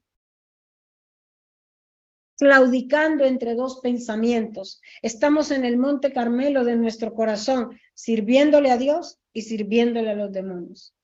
claudicando 2.38 3.24
entre 3.24 3.56
dos 3.56 3.80
pensamientos. 3.80 4.80
Estamos 5.02 5.50
en 5.50 5.64
el 5.64 5.76
monte 5.76 6.12
Carmelo 6.12 6.64
de 6.64 6.76
nuestro 6.76 7.12
corazón, 7.12 7.76
sirviéndole 7.94 8.70
a 8.70 8.76
Dios 8.76 9.18
y 9.32 9.42
sirviéndole 9.42 10.10
a 10.10 10.14
los 10.14 10.30
demonios. 10.30 10.94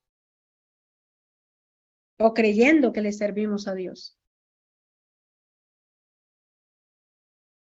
O 2.21 2.33
creyendo 2.33 2.93
que 2.93 3.01
le 3.01 3.11
servimos 3.11 3.67
a 3.67 3.75
Dios. 3.75 4.17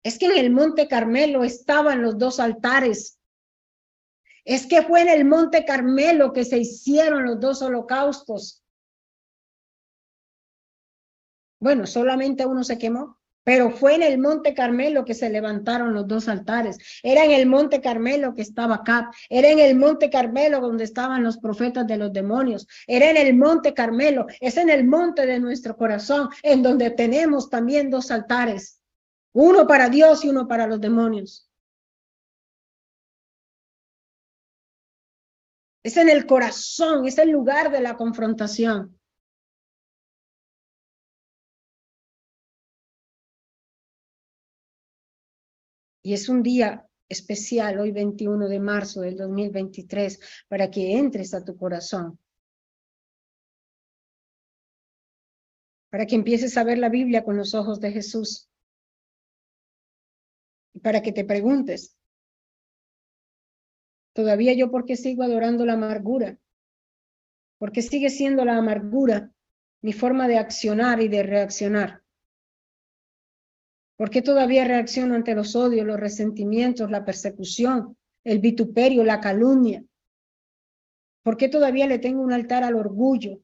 Es 0.03 0.19
que 0.19 0.25
en 0.25 0.37
el 0.37 0.51
monte 0.51 0.89
Carmelo 0.89 1.45
estaban 1.45 2.01
los 2.01 2.17
dos 2.17 2.41
altares. 2.41 3.21
Es 4.43 4.65
que 4.65 4.81
fue 4.81 5.03
en 5.03 5.07
el 5.07 5.23
monte 5.23 5.63
Carmelo 5.63 6.33
que 6.33 6.43
se 6.43 6.57
hicieron 6.57 7.23
los 7.23 7.39
dos 7.39 7.61
holocaustos. 7.61 8.60
Bueno, 11.61 11.85
solamente 11.85 12.45
uno 12.45 12.63
se 12.63 12.77
quemó. 12.77 13.17
Pero 13.43 13.71
fue 13.71 13.95
en 13.95 14.03
el 14.03 14.19
Monte 14.19 14.53
Carmelo 14.53 15.03
que 15.03 15.15
se 15.15 15.29
levantaron 15.29 15.93
los 15.93 16.07
dos 16.07 16.27
altares. 16.27 16.77
Era 17.01 17.23
en 17.23 17.31
el 17.31 17.47
Monte 17.47 17.81
Carmelo 17.81 18.35
que 18.35 18.43
estaba 18.43 18.83
Cap. 18.83 19.13
Era 19.29 19.49
en 19.49 19.59
el 19.59 19.75
Monte 19.75 20.09
Carmelo 20.11 20.59
donde 20.59 20.83
estaban 20.83 21.23
los 21.23 21.37
profetas 21.37 21.87
de 21.87 21.97
los 21.97 22.13
demonios. 22.13 22.67
Era 22.85 23.09
en 23.09 23.17
el 23.17 23.35
Monte 23.35 23.73
Carmelo. 23.73 24.27
Es 24.39 24.57
en 24.57 24.69
el 24.69 24.85
monte 24.85 25.25
de 25.25 25.39
nuestro 25.39 25.75
corazón 25.75 26.29
en 26.43 26.61
donde 26.61 26.91
tenemos 26.91 27.49
también 27.49 27.89
dos 27.89 28.11
altares. 28.11 28.79
Uno 29.33 29.65
para 29.65 29.89
Dios 29.89 30.23
y 30.23 30.29
uno 30.29 30.47
para 30.47 30.67
los 30.67 30.79
demonios. 30.79 31.47
Es 35.83 35.97
en 35.97 36.09
el 36.09 36.27
corazón, 36.27 37.07
es 37.07 37.17
el 37.17 37.31
lugar 37.31 37.71
de 37.71 37.81
la 37.81 37.97
confrontación. 37.97 39.00
Y 46.03 46.13
es 46.13 46.29
un 46.29 46.41
día 46.41 46.87
especial, 47.07 47.79
hoy 47.79 47.91
21 47.91 48.47
de 48.47 48.59
marzo 48.59 49.01
del 49.01 49.17
2023, 49.17 50.19
para 50.47 50.71
que 50.71 50.97
entres 50.97 51.33
a 51.33 51.43
tu 51.43 51.55
corazón. 51.57 52.17
Para 55.89 56.05
que 56.05 56.15
empieces 56.15 56.57
a 56.57 56.63
ver 56.63 56.77
la 56.77 56.89
Biblia 56.89 57.23
con 57.23 57.37
los 57.37 57.53
ojos 57.53 57.79
de 57.81 57.91
Jesús. 57.91 58.49
Y 60.73 60.79
para 60.79 61.01
que 61.01 61.11
te 61.11 61.25
preguntes, 61.25 61.97
¿todavía 64.13 64.53
yo 64.53 64.71
por 64.71 64.85
qué 64.85 64.95
sigo 64.95 65.23
adorando 65.23 65.65
la 65.65 65.73
amargura? 65.73 66.39
¿Por 67.57 67.71
qué 67.71 67.81
sigue 67.81 68.09
siendo 68.09 68.45
la 68.45 68.57
amargura 68.57 69.31
mi 69.81 69.93
forma 69.93 70.27
de 70.27 70.37
accionar 70.37 71.01
y 71.01 71.09
de 71.09 71.23
reaccionar? 71.23 72.01
¿Por 74.01 74.09
qué 74.09 74.23
todavía 74.23 74.65
reacciono 74.65 75.13
ante 75.13 75.35
los 75.35 75.55
odios, 75.55 75.85
los 75.85 75.99
resentimientos, 75.99 76.89
la 76.89 77.05
persecución, 77.05 77.95
el 78.23 78.39
vituperio, 78.39 79.03
la 79.03 79.19
calumnia? 79.19 79.85
¿Por 81.21 81.37
qué 81.37 81.49
todavía 81.49 81.85
le 81.85 81.99
tengo 81.99 82.23
un 82.23 82.33
altar 82.33 82.63
al 82.63 82.73
orgullo? 82.73 83.37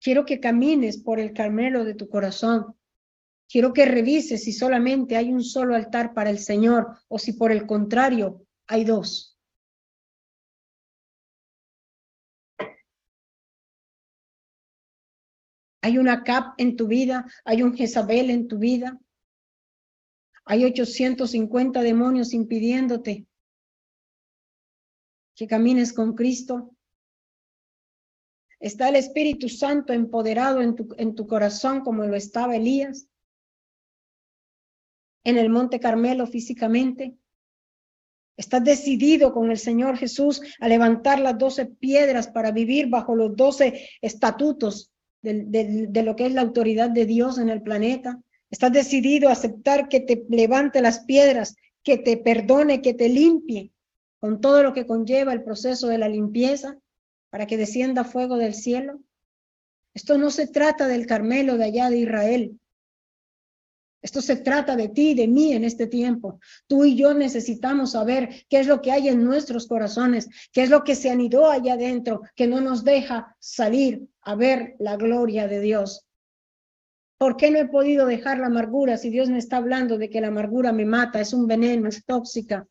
Quiero 0.00 0.24
que 0.24 0.40
camines 0.40 1.00
por 1.00 1.20
el 1.20 1.32
Carmelo 1.32 1.84
de 1.84 1.94
tu 1.94 2.08
corazón. 2.08 2.74
Quiero 3.48 3.72
que 3.72 3.84
revises 3.84 4.42
si 4.42 4.52
solamente 4.52 5.16
hay 5.16 5.32
un 5.32 5.44
solo 5.44 5.76
altar 5.76 6.14
para 6.14 6.30
el 6.30 6.40
Señor 6.40 6.96
o 7.06 7.20
si 7.20 7.34
por 7.34 7.52
el 7.52 7.64
contrario 7.64 8.44
hay 8.66 8.82
dos. 8.82 9.31
Hay 15.82 15.98
una 15.98 16.22
CAP 16.22 16.54
en 16.58 16.76
tu 16.76 16.86
vida, 16.86 17.26
hay 17.44 17.62
un 17.64 17.74
Jezabel 17.74 18.30
en 18.30 18.46
tu 18.46 18.58
vida. 18.58 19.00
Hay 20.44 20.64
850 20.64 21.82
demonios 21.82 22.32
impidiéndote 22.32 23.26
que 25.34 25.46
camines 25.48 25.92
con 25.92 26.14
Cristo. 26.14 26.76
Está 28.60 28.90
el 28.90 28.96
Espíritu 28.96 29.48
Santo 29.48 29.92
empoderado 29.92 30.62
en 30.62 30.76
tu, 30.76 30.88
en 30.98 31.16
tu 31.16 31.26
corazón 31.26 31.80
como 31.80 32.04
lo 32.04 32.14
estaba 32.14 32.54
Elías 32.54 33.08
en 35.24 35.36
el 35.36 35.50
Monte 35.50 35.80
Carmelo 35.80 36.28
físicamente. 36.28 37.16
Estás 38.36 38.62
decidido 38.62 39.32
con 39.32 39.50
el 39.50 39.58
Señor 39.58 39.96
Jesús 39.96 40.42
a 40.60 40.68
levantar 40.68 41.18
las 41.18 41.36
doce 41.38 41.66
piedras 41.66 42.28
para 42.28 42.52
vivir 42.52 42.88
bajo 42.88 43.16
los 43.16 43.34
doce 43.34 43.88
estatutos 44.00 44.91
de, 45.22 46.02
lo 46.02 46.16
que 46.16 46.26
es 46.26 46.34
la 46.34 46.42
autoridad 46.42 46.90
de 46.90 47.06
Dios 47.06 47.38
en 47.38 47.48
el 47.48 47.62
planeta. 47.62 48.20
Estás 48.50 48.72
decidido 48.72 49.28
a 49.28 49.32
aceptar 49.32 49.88
que 49.88 50.00
te 50.00 50.24
levante 50.28 50.82
las 50.82 51.00
piedras, 51.00 51.56
que 51.82 51.96
te 51.98 52.16
perdone, 52.16 52.82
que 52.82 52.94
te 52.94 53.08
limpie, 53.08 53.72
con 54.18 54.40
todo 54.40 54.62
lo 54.62 54.72
que 54.72 54.86
conlleva 54.86 55.32
el 55.32 55.42
proceso 55.42 55.88
de 55.88 55.98
la 55.98 56.08
limpieza, 56.08 56.76
para 57.30 57.46
que 57.46 57.56
descienda 57.56 58.04
fuego 58.04 58.36
del 58.36 58.54
cielo. 58.54 59.00
Esto 59.94 60.18
no 60.18 60.30
se 60.30 60.46
trata 60.46 60.86
del 60.86 61.06
Carmelo 61.06 61.56
de 61.56 61.64
allá 61.64 61.88
de 61.88 61.98
Israel. 61.98 62.60
Esto 64.02 64.20
se 64.20 64.36
trata 64.36 64.74
de 64.74 64.88
ti 64.88 65.10
y 65.10 65.14
de 65.14 65.28
mí 65.28 65.52
en 65.52 65.62
este 65.62 65.86
tiempo. 65.86 66.40
Tú 66.66 66.84
y 66.84 66.96
yo 66.96 67.14
necesitamos 67.14 67.92
saber 67.92 68.44
qué 68.48 68.58
es 68.58 68.66
lo 68.66 68.82
que 68.82 68.90
hay 68.90 69.08
en 69.08 69.24
nuestros 69.24 69.68
corazones, 69.68 70.28
qué 70.52 70.64
es 70.64 70.70
lo 70.70 70.82
que 70.82 70.96
se 70.96 71.08
anidó 71.08 71.48
allá 71.48 71.74
adentro, 71.74 72.22
que 72.34 72.48
no 72.48 72.60
nos 72.60 72.82
deja 72.82 73.36
salir 73.38 74.08
a 74.22 74.34
ver 74.34 74.74
la 74.80 74.96
gloria 74.96 75.46
de 75.46 75.60
Dios. 75.60 76.04
¿Por 77.16 77.36
qué 77.36 77.52
no 77.52 77.58
he 77.58 77.68
podido 77.68 78.06
dejar 78.06 78.40
la 78.40 78.46
amargura 78.46 78.96
si 78.96 79.08
Dios 79.08 79.30
me 79.30 79.38
está 79.38 79.58
hablando 79.58 79.96
de 79.96 80.10
que 80.10 80.20
la 80.20 80.28
amargura 80.28 80.72
me 80.72 80.84
mata, 80.84 81.20
es 81.20 81.32
un 81.32 81.46
veneno, 81.46 81.88
es 81.88 82.04
tóxica? 82.04 82.66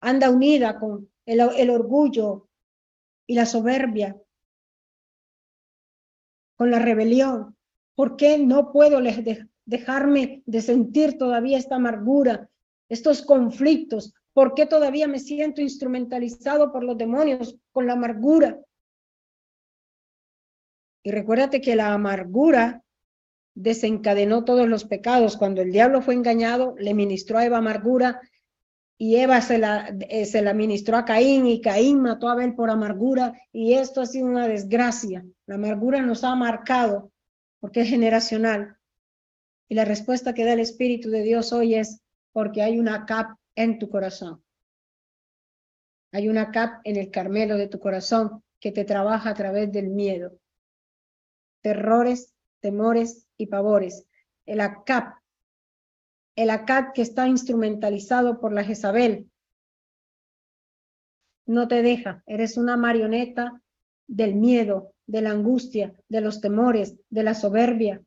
Anda 0.00 0.30
unida 0.30 0.78
con 0.78 1.10
el, 1.26 1.40
el 1.40 1.68
orgullo 1.68 2.48
y 3.26 3.34
la 3.34 3.44
soberbia, 3.44 4.16
con 6.56 6.70
la 6.70 6.78
rebelión. 6.78 7.54
¿Por 7.94 8.16
qué 8.16 8.38
no 8.38 8.72
puedo 8.72 9.02
dejarme 9.68 10.42
de 10.46 10.62
sentir 10.62 11.18
todavía 11.18 11.58
esta 11.58 11.76
amargura, 11.76 12.48
estos 12.88 13.20
conflictos? 13.20 14.14
¿Por 14.32 14.54
qué 14.54 14.64
todavía 14.64 15.06
me 15.06 15.18
siento 15.18 15.60
instrumentalizado 15.60 16.72
por 16.72 16.82
los 16.82 16.96
demonios 16.96 17.56
con 17.70 17.86
la 17.86 17.92
amargura? 17.92 18.58
Y 21.02 21.10
recuérdate 21.10 21.60
que 21.60 21.76
la 21.76 21.92
amargura 21.92 22.82
desencadenó 23.54 24.44
todos 24.44 24.66
los 24.68 24.84
pecados. 24.84 25.36
Cuando 25.36 25.60
el 25.60 25.70
diablo 25.70 26.00
fue 26.00 26.14
engañado, 26.14 26.74
le 26.78 26.94
ministró 26.94 27.38
a 27.38 27.44
Eva 27.44 27.58
amargura 27.58 28.22
y 28.96 29.16
Eva 29.16 29.42
se 29.42 29.58
la, 29.58 29.94
eh, 30.08 30.24
se 30.24 30.40
la 30.40 30.54
ministró 30.54 30.96
a 30.96 31.04
Caín 31.04 31.46
y 31.46 31.60
Caín 31.60 32.00
mató 32.00 32.28
a 32.28 32.32
Abel 32.32 32.54
por 32.54 32.70
amargura 32.70 33.34
y 33.52 33.74
esto 33.74 34.00
ha 34.00 34.06
sido 34.06 34.26
una 34.26 34.48
desgracia. 34.48 35.26
La 35.46 35.56
amargura 35.56 36.00
nos 36.00 36.24
ha 36.24 36.34
marcado 36.34 37.12
porque 37.60 37.82
es 37.82 37.90
generacional. 37.90 38.77
Y 39.68 39.74
la 39.74 39.84
respuesta 39.84 40.34
que 40.34 40.44
da 40.44 40.54
el 40.54 40.60
Espíritu 40.60 41.10
de 41.10 41.22
Dios 41.22 41.52
hoy 41.52 41.74
es 41.74 42.00
porque 42.32 42.62
hay 42.62 42.78
una 42.78 43.06
cap 43.06 43.36
en 43.54 43.78
tu 43.78 43.90
corazón. 43.90 44.42
Hay 46.12 46.28
una 46.28 46.50
cap 46.50 46.80
en 46.84 46.96
el 46.96 47.10
Carmelo 47.10 47.56
de 47.56 47.68
tu 47.68 47.78
corazón 47.78 48.42
que 48.60 48.72
te 48.72 48.84
trabaja 48.84 49.30
a 49.30 49.34
través 49.34 49.70
del 49.70 49.88
miedo, 49.88 50.38
terrores, 51.60 52.34
temores 52.60 53.26
y 53.36 53.46
pavores. 53.46 54.06
El 54.46 54.60
ACAP, 54.60 55.18
el 56.34 56.50
ACAP 56.50 56.94
que 56.94 57.02
está 57.02 57.28
instrumentalizado 57.28 58.40
por 58.40 58.52
la 58.52 58.64
Jezabel, 58.64 59.30
no 61.46 61.66
te 61.66 61.82
deja, 61.82 62.22
eres 62.26 62.56
una 62.56 62.76
marioneta 62.76 63.62
del 64.06 64.34
miedo, 64.34 64.92
de 65.06 65.22
la 65.22 65.30
angustia, 65.30 65.94
de 66.08 66.20
los 66.20 66.40
temores, 66.40 66.96
de 67.08 67.22
la 67.22 67.34
soberbia. 67.34 68.02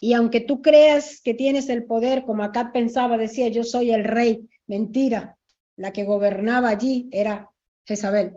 Y 0.00 0.12
aunque 0.12 0.40
tú 0.40 0.60
creas 0.62 1.20
que 1.22 1.34
tienes 1.34 1.68
el 1.68 1.84
poder, 1.84 2.24
como 2.24 2.42
acá 2.42 2.72
pensaba, 2.72 3.16
decía, 3.16 3.48
yo 3.48 3.64
soy 3.64 3.92
el 3.92 4.04
rey, 4.04 4.48
mentira, 4.66 5.38
la 5.76 5.92
que 5.92 6.04
gobernaba 6.04 6.68
allí 6.68 7.08
era 7.12 7.50
Jezabel. 7.84 8.34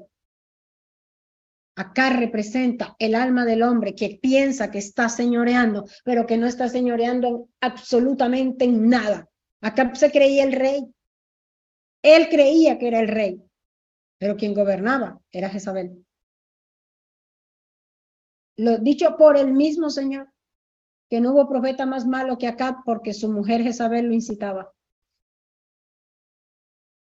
Acá 1.75 2.09
representa 2.09 2.95
el 2.99 3.15
alma 3.15 3.45
del 3.45 3.63
hombre 3.63 3.95
que 3.95 4.19
piensa 4.21 4.69
que 4.69 4.79
está 4.79 5.07
señoreando, 5.07 5.85
pero 6.03 6.25
que 6.25 6.37
no 6.37 6.45
está 6.45 6.67
señoreando 6.67 7.47
absolutamente 7.61 8.65
en 8.65 8.89
nada. 8.89 9.29
Acá 9.61 9.95
se 9.95 10.11
creía 10.11 10.43
el 10.43 10.53
rey. 10.53 10.93
Él 12.01 12.27
creía 12.29 12.77
que 12.77 12.87
era 12.87 12.99
el 12.99 13.07
rey, 13.07 13.41
pero 14.17 14.35
quien 14.35 14.53
gobernaba 14.53 15.21
era 15.31 15.49
Jezabel. 15.49 16.05
Lo 18.57 18.77
dicho 18.77 19.15
por 19.17 19.37
el 19.37 19.53
mismo 19.53 19.89
Señor, 19.89 20.29
que 21.09 21.19
no 21.19 21.33
hubo 21.33 21.49
profeta 21.49 21.85
más 21.85 22.05
malo 22.05 22.37
que 22.37 22.47
acá 22.47 22.81
porque 22.85 23.13
su 23.13 23.31
mujer 23.31 23.63
Jezabel 23.63 24.07
lo 24.07 24.13
incitaba. 24.13 24.73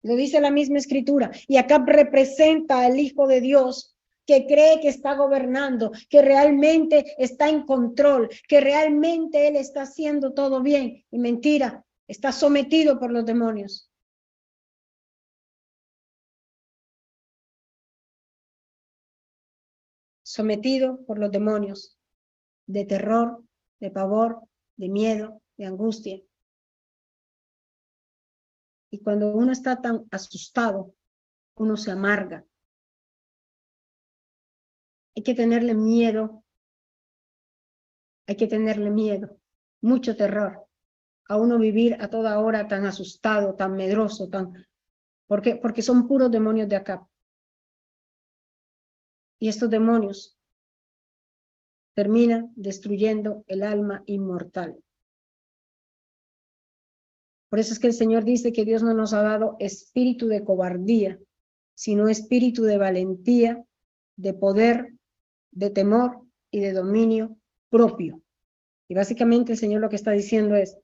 Lo 0.03 0.17
dice 0.17 0.41
la 0.41 0.51
misma 0.51 0.79
escritura. 0.79 1.31
Y 1.47 1.59
acá 1.59 1.85
representa 1.87 2.81
al 2.81 2.99
Hijo 2.99 3.27
de 3.27 3.43
Dios 3.43 3.95
que 4.27 4.47
cree 4.47 4.81
que 4.81 4.89
está 4.89 5.15
gobernando, 5.15 5.93
que 6.09 6.23
realmente 6.23 7.15
está 7.19 7.49
en 7.49 7.67
control, 7.67 8.31
que 8.49 8.61
realmente 8.61 9.49
Él 9.49 9.57
está 9.57 9.83
haciendo 9.83 10.33
todo 10.33 10.63
bien. 10.63 11.05
Y 11.11 11.19
mentira, 11.19 11.85
está 12.09 12.33
sometido 12.33 12.99
por 12.99 13.13
los 13.13 13.27
demonios. 13.27 13.91
Sometido 20.23 21.05
por 21.07 21.19
los 21.19 21.31
demonios 21.31 21.99
de 22.67 22.85
terror, 22.85 23.43
de 23.81 23.91
pavor, 23.91 24.43
de 24.77 24.89
miedo, 24.89 25.43
de 25.57 25.67
angustia. 25.67 26.23
Y 28.91 28.99
cuando 29.01 29.33
uno 29.35 29.53
está 29.53 29.81
tan 29.81 30.07
asustado, 30.11 30.95
uno 31.57 31.77
se 31.77 31.91
amarga. 31.91 32.45
Hay 35.17 35.23
que 35.23 35.35
tenerle 35.35 35.75
miedo. 35.75 36.45
Hay 38.27 38.37
que 38.37 38.47
tenerle 38.47 38.91
miedo, 38.91 39.41
mucho 39.81 40.17
terror 40.17 40.71
a 41.31 41.37
uno 41.37 41.59
vivir 41.59 41.97
a 42.01 42.11
toda 42.11 42.41
hora 42.41 42.67
tan 42.67 42.87
asustado, 42.87 43.55
tan 43.55 43.77
medroso, 43.77 44.29
tan 44.29 44.67
porque 45.29 45.55
porque 45.55 45.81
son 45.81 46.09
puros 46.09 46.29
demonios 46.29 46.69
de 46.69 46.75
acá. 46.75 47.09
Y 49.39 49.49
estos 49.49 49.71
demonios 49.71 50.40
terminan 52.01 52.51
destruyendo 52.57 53.45
el 53.47 53.63
alma 53.63 54.03
inmortal. 54.07 54.83
Por 57.51 57.59
eso 57.59 57.75
es 57.75 57.79
que 57.79 57.89
el 57.89 57.93
Señor 57.93 58.25
dice 58.25 58.55
que 58.55 58.65
Dios 58.65 58.83
no 58.83 58.95
nos 58.95 59.13
ha 59.13 59.21
dado 59.21 59.57
espíritu 59.59 60.27
de 60.27 60.43
cobardía, 60.43 61.19
sino 61.75 62.09
espíritu 62.09 62.63
de 62.63 62.79
valentía, 62.79 63.63
de 64.17 64.33
poder, 64.33 64.95
de 65.51 65.69
temor 65.69 66.23
y 66.51 66.61
de 66.61 66.73
dominio 66.73 67.37
propio. 67.69 68.23
Y 68.89 68.95
básicamente 68.95 69.53
el 69.53 69.59
Señor 69.59 69.83
lo 69.83 69.91
que 69.91 69.97
está 69.97 70.13
diciendo 70.13 70.57
es, 70.57 70.79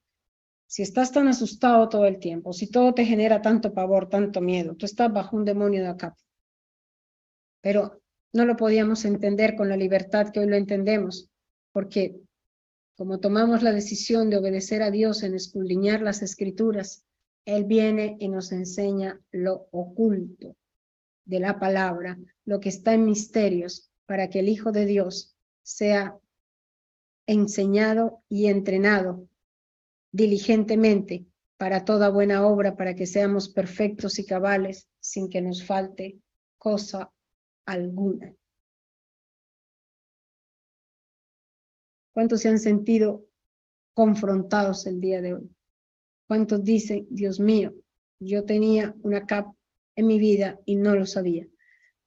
si 0.67 0.83
estás 0.83 1.13
tan 1.13 1.29
asustado 1.29 1.89
todo 1.89 2.05
el 2.05 2.19
tiempo, 2.19 2.53
si 2.53 2.71
todo 2.71 2.93
te 2.93 3.07
genera 3.07 3.41
tanto 3.41 3.73
pavor, 3.73 4.11
tanto 4.11 4.43
miedo, 4.43 4.77
tú 4.77 4.85
estás 4.85 5.11
bajo 5.11 5.35
un 5.35 5.47
demonio 5.47 5.81
de 5.81 5.89
acá. 5.89 6.15
Pero 7.63 8.03
no 8.37 8.45
lo 8.45 8.57
podíamos 8.57 9.05
entender 9.05 9.57
con 9.57 9.69
la 9.69 9.77
libertad 9.77 10.31
que 10.31 10.41
hoy 10.41 10.47
lo 10.47 10.57
entendemos, 10.57 11.29
porque 11.73 12.21
como 12.97 13.19
tomamos 13.19 13.63
la 13.63 13.73
decisión 13.73 14.31
de 14.31 14.37
obedecer 14.37 14.83
a 14.83 14.91
Dios 14.91 15.23
en 15.23 15.35
escudriñar 15.35 16.01
las 16.03 16.23
escrituras, 16.23 17.05
Él 17.45 17.65
viene 17.65 18.17
y 18.21 18.29
nos 18.29 18.53
enseña 18.53 19.21
lo 19.33 19.69
oculto 19.71 20.57
de 21.25 21.41
la 21.41 21.59
palabra, 21.59 22.19
lo 22.45 22.61
que 22.61 22.69
está 22.69 22.95
en 22.95 23.05
misterios, 23.05 23.91
para 24.07 24.31
que 24.31 24.41
el 24.41 24.49
Hijo 24.49 24.71
de 24.71 24.87
Dios 24.87 25.37
sea 25.63 26.17
enseñado 27.27 28.23
y 28.29 28.47
entrenado 28.47 29.29
diligentemente 30.13 31.27
para 31.59 31.85
toda 31.85 32.09
buena 32.09 32.47
obra, 32.47 32.77
para 32.77 32.95
que 32.95 33.07
seamos 33.07 33.49
perfectos 33.49 34.19
y 34.19 34.25
cabales 34.25 34.89
sin 35.01 35.29
que 35.29 35.43
nos 35.43 35.65
falte 35.65 36.19
cosa 36.59 37.11
alguna. 37.67 38.35
¿Cuántos 42.13 42.41
se 42.41 42.49
han 42.49 42.59
sentido 42.59 43.27
confrontados 43.93 44.87
el 44.87 45.01
día 45.01 45.21
de 45.21 45.35
hoy? 45.35 45.51
¿Cuántos 46.27 46.65
dicen, 46.65 47.07
Dios 47.11 47.39
mío, 47.39 47.75
yo 48.19 48.45
tenía 48.45 48.95
una 49.03 49.27
cap 49.27 49.53
en 49.97 50.07
mi 50.07 50.19
vida 50.19 50.59
y 50.65 50.77
no 50.77 50.95
lo 50.95 51.05
sabía? 51.05 51.47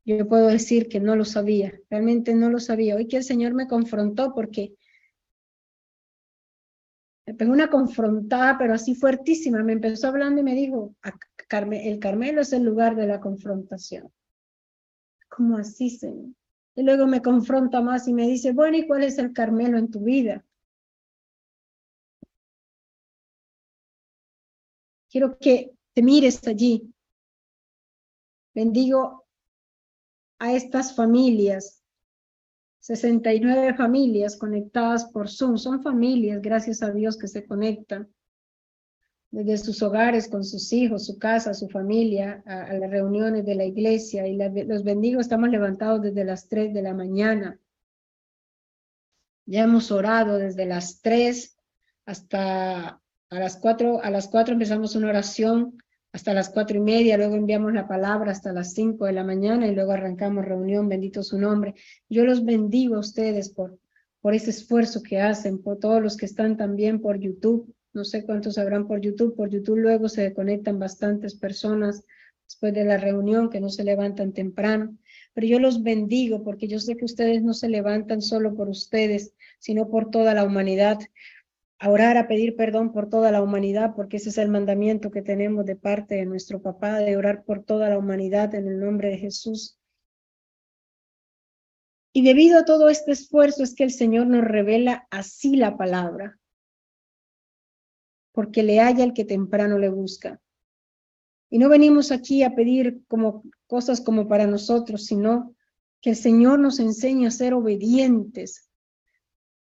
Yo 0.05 0.27
puedo 0.27 0.47
decir 0.47 0.89
que 0.89 0.99
no 0.99 1.15
lo 1.15 1.25
sabía, 1.25 1.79
realmente 1.89 2.33
no 2.33 2.49
lo 2.49 2.59
sabía. 2.59 2.95
Hoy 2.95 3.07
que 3.07 3.17
el 3.17 3.23
Señor 3.23 3.53
me 3.53 3.67
confrontó 3.67 4.33
porque 4.33 4.73
me 7.27 7.35
pegó 7.35 7.51
una 7.51 7.69
confrontada, 7.69 8.57
pero 8.57 8.73
así 8.73 8.95
fuertísima. 8.95 9.61
Me 9.61 9.73
empezó 9.73 10.07
hablando 10.07 10.41
y 10.41 10.43
me 10.43 10.55
dijo, 10.55 10.95
el 11.03 11.99
Carmelo 11.99 12.41
es 12.41 12.53
el 12.53 12.63
lugar 12.63 12.95
de 12.95 13.05
la 13.05 13.19
confrontación. 13.19 14.11
¿Cómo 15.39 15.55
así, 15.55 15.89
Señor? 15.89 16.35
Y 16.75 16.83
luego 16.83 17.07
me 17.07 17.21
confronta 17.21 17.79
más 17.79 18.09
y 18.09 18.13
me 18.13 18.27
dice, 18.27 18.51
bueno, 18.51 18.75
¿y 18.75 18.85
cuál 18.85 19.05
es 19.05 19.17
el 19.19 19.31
Carmelo 19.31 19.77
en 19.77 19.89
tu 19.89 20.01
vida? 20.01 20.45
Quiero 25.09 25.39
que 25.39 25.71
te 25.93 26.01
mires 26.01 26.45
allí. 26.45 26.93
Bendigo 28.53 29.25
a 30.39 30.51
estas 30.51 30.93
familias, 30.93 31.85
69 32.81 33.75
familias 33.75 34.35
conectadas 34.35 35.05
por 35.05 35.29
Zoom. 35.29 35.55
Son 35.55 35.81
familias, 35.81 36.41
gracias 36.41 36.83
a 36.83 36.91
Dios, 36.91 37.17
que 37.17 37.29
se 37.29 37.47
conectan 37.47 38.13
desde 39.31 39.57
sus 39.57 39.81
hogares, 39.83 40.27
con 40.27 40.43
sus 40.43 40.73
hijos, 40.73 41.05
su 41.05 41.19
casa, 41.19 41.53
su 41.53 41.67
familia, 41.69 42.43
a, 42.45 42.73
las 42.73 42.89
reuniones 42.89 43.45
de 43.45 43.55
la 43.55 43.65
iglesia. 43.65 44.27
Y 44.27 44.37
los 44.65 44.83
bendigo, 44.83 45.21
estamos 45.21 45.49
levantados 45.49 46.01
desde 46.01 46.23
las 46.23 46.47
3 46.47 46.73
de 46.73 46.81
la 46.81 46.93
mañana. 46.93 47.59
Ya 49.45 49.63
hemos 49.63 49.91
orado 49.91 50.37
desde 50.37 50.65
las 50.65 51.01
3 51.01 51.57
hasta 52.05 53.01
a 53.31 53.39
las 53.39 53.57
4, 53.57 54.03
a 54.03 54.09
las 54.09 54.27
4 54.27 54.53
empezamos 54.53 54.95
una 54.95 55.09
oración 55.09 55.77
hasta 56.11 56.33
las 56.33 56.49
cuatro 56.49 56.77
y 56.77 56.81
media, 56.81 57.17
luego 57.17 57.35
enviamos 57.35 57.73
la 57.73 57.87
palabra 57.87 58.31
hasta 58.31 58.51
las 58.51 58.73
5 58.73 59.05
de 59.05 59.13
la 59.13 59.23
mañana 59.23 59.67
y 59.67 59.75
luego 59.75 59.91
arrancamos 59.91 60.45
reunión, 60.45 60.89
bendito 60.89 61.21
su 61.21 61.37
nombre. 61.37 61.75
Yo 62.09 62.25
los 62.25 62.43
bendigo 62.43 62.95
a 62.95 62.99
ustedes 62.99 63.49
por, 63.49 63.77
por 64.21 64.33
ese 64.33 64.49
esfuerzo 64.49 65.03
que 65.03 65.21
hacen, 65.21 65.61
por 65.61 65.77
todos 65.77 66.01
los 66.01 66.17
que 66.17 66.25
están 66.25 66.57
también 66.57 66.99
por 66.99 67.19
YouTube, 67.19 67.71
no 67.93 68.05
sé 68.05 68.23
cuántos 68.23 68.57
habrán 68.57 68.87
por 68.87 69.01
YouTube. 69.01 69.35
Por 69.35 69.49
YouTube 69.49 69.79
luego 69.79 70.09
se 70.09 70.33
conectan 70.33 70.79
bastantes 70.79 71.35
personas 71.35 72.03
después 72.45 72.73
de 72.73 72.83
la 72.83 72.97
reunión 72.97 73.49
que 73.49 73.59
no 73.59 73.69
se 73.69 73.83
levantan 73.83 74.33
temprano. 74.33 74.97
Pero 75.33 75.47
yo 75.47 75.59
los 75.59 75.83
bendigo 75.83 76.43
porque 76.43 76.67
yo 76.67 76.79
sé 76.79 76.97
que 76.97 77.05
ustedes 77.05 77.41
no 77.41 77.53
se 77.53 77.69
levantan 77.69 78.21
solo 78.21 78.55
por 78.55 78.69
ustedes, 78.69 79.33
sino 79.59 79.89
por 79.89 80.11
toda 80.11 80.33
la 80.33 80.43
humanidad. 80.43 80.99
A 81.79 81.89
orar, 81.89 82.17
a 82.17 82.27
pedir 82.27 82.55
perdón 82.55 82.91
por 82.91 83.09
toda 83.09 83.31
la 83.31 83.41
humanidad, 83.41 83.93
porque 83.95 84.17
ese 84.17 84.29
es 84.29 84.37
el 84.37 84.49
mandamiento 84.49 85.11
que 85.11 85.21
tenemos 85.21 85.65
de 85.65 85.77
parte 85.77 86.15
de 86.15 86.25
nuestro 86.25 86.61
papá, 86.61 86.99
de 86.99 87.15
orar 87.15 87.43
por 87.43 87.63
toda 87.63 87.89
la 87.89 87.97
humanidad 87.97 88.53
en 88.53 88.67
el 88.67 88.79
nombre 88.79 89.09
de 89.09 89.17
Jesús. 89.17 89.79
Y 92.11 92.23
debido 92.23 92.59
a 92.59 92.65
todo 92.65 92.89
este 92.89 93.13
esfuerzo 93.13 93.63
es 93.63 93.75
que 93.75 93.83
el 93.83 93.91
Señor 93.91 94.27
nos 94.27 94.43
revela 94.43 95.07
así 95.09 95.55
la 95.55 95.77
palabra 95.77 96.39
porque 98.31 98.63
le 98.63 98.79
haya 98.79 99.03
el 99.03 99.13
que 99.13 99.25
temprano 99.25 99.77
le 99.77 99.89
busca. 99.89 100.39
Y 101.49 101.57
no 101.57 101.69
venimos 101.69 102.11
aquí 102.11 102.43
a 102.43 102.55
pedir 102.55 103.01
cosas 103.67 104.01
como 104.01 104.27
para 104.27 104.45
nosotros, 104.45 105.05
sino 105.05 105.55
Que 106.01 106.11
el 106.11 106.15
Señor 106.15 106.59
nos 106.59 106.79
enseñe 106.79 107.27
a 107.27 107.31
ser 107.31 107.53
obedientes. 107.53 108.69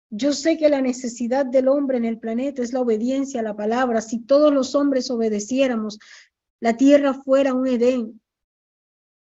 Yo 0.09 0.34
sé 0.34 0.57
que 0.57 0.70
la 0.70 0.82
necesidad 0.82 1.45
del 1.45 1.68
hombre 1.68 1.97
en 1.97 2.05
el 2.05 2.20
planeta 2.20 2.64
es 2.64 2.74
la 2.74 2.82
obediencia 2.82 3.39
a 3.39 3.43
la 3.43 3.55
palabra. 3.55 4.01
Si 4.01 4.20
todos 4.20 4.51
los 4.51 4.74
hombres 4.74 5.11
obedeciéramos, 5.11 5.99
la 6.59 6.78
tierra 6.78 7.14
fuera 7.14 7.53
un 7.53 7.68
Edén. 7.68 8.22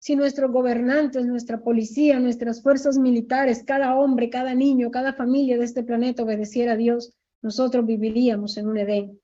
Si 0.01 0.14
nuestros 0.16 0.51
gobernantes, 0.53 1.26
nuestra 1.26 1.61
policía, 1.61 2.20
nuestras 2.20 2.62
fuerzas 2.62 2.97
militares, 2.99 3.64
cada 3.64 3.97
hombre, 3.97 4.31
cada 4.31 4.55
niño, 4.55 4.91
cada 4.91 5.12
familia 5.12 5.59
de 5.59 5.64
este 5.64 5.83
planeta 5.83 6.22
obedeciera 6.22 6.72
a 6.72 6.76
Dios, 6.76 7.12
nosotros 7.43 7.86
viviríamos 7.86 8.57
en 8.57 8.68
un 8.68 8.78
Edén. 8.78 9.20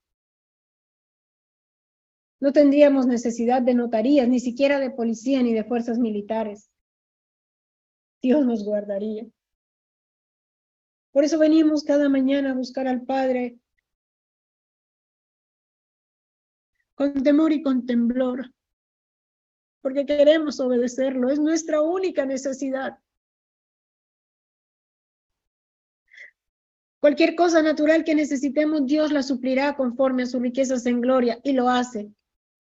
No 2.39 2.51
tendríamos 2.51 3.07
necesidad 3.07 3.61
de 3.61 3.73
notarías, 3.73 4.27
ni 4.27 4.39
siquiera 4.39 4.79
de 4.79 4.91
policía 4.91 5.41
ni 5.41 5.53
de 5.53 5.63
fuerzas 5.63 5.97
militares. 5.97 6.69
Dios 8.21 8.45
nos 8.45 8.63
guardaría. 8.63 9.25
Por 11.11 11.23
eso 11.23 11.39
venimos 11.39 11.83
cada 11.83 12.09
mañana 12.09 12.51
a 12.51 12.55
buscar 12.55 12.87
al 12.87 13.05
Padre 13.05 13.57
con 16.95 17.23
temor 17.23 17.51
y 17.51 17.61
con 17.61 17.85
temblor, 17.85 18.51
porque 19.81 20.05
queremos 20.05 20.59
obedecerlo, 20.59 21.29
es 21.29 21.39
nuestra 21.39 21.81
única 21.81 22.25
necesidad. 22.25 22.99
Cualquier 27.05 27.35
cosa 27.35 27.61
natural 27.61 28.03
que 28.03 28.15
necesitemos, 28.15 28.87
Dios 28.87 29.11
la 29.11 29.21
suplirá 29.21 29.75
conforme 29.75 30.23
a 30.23 30.25
sus 30.25 30.41
riquezas 30.41 30.87
en 30.87 31.01
gloria 31.01 31.39
y 31.43 31.51
lo 31.51 31.69
hace 31.69 32.09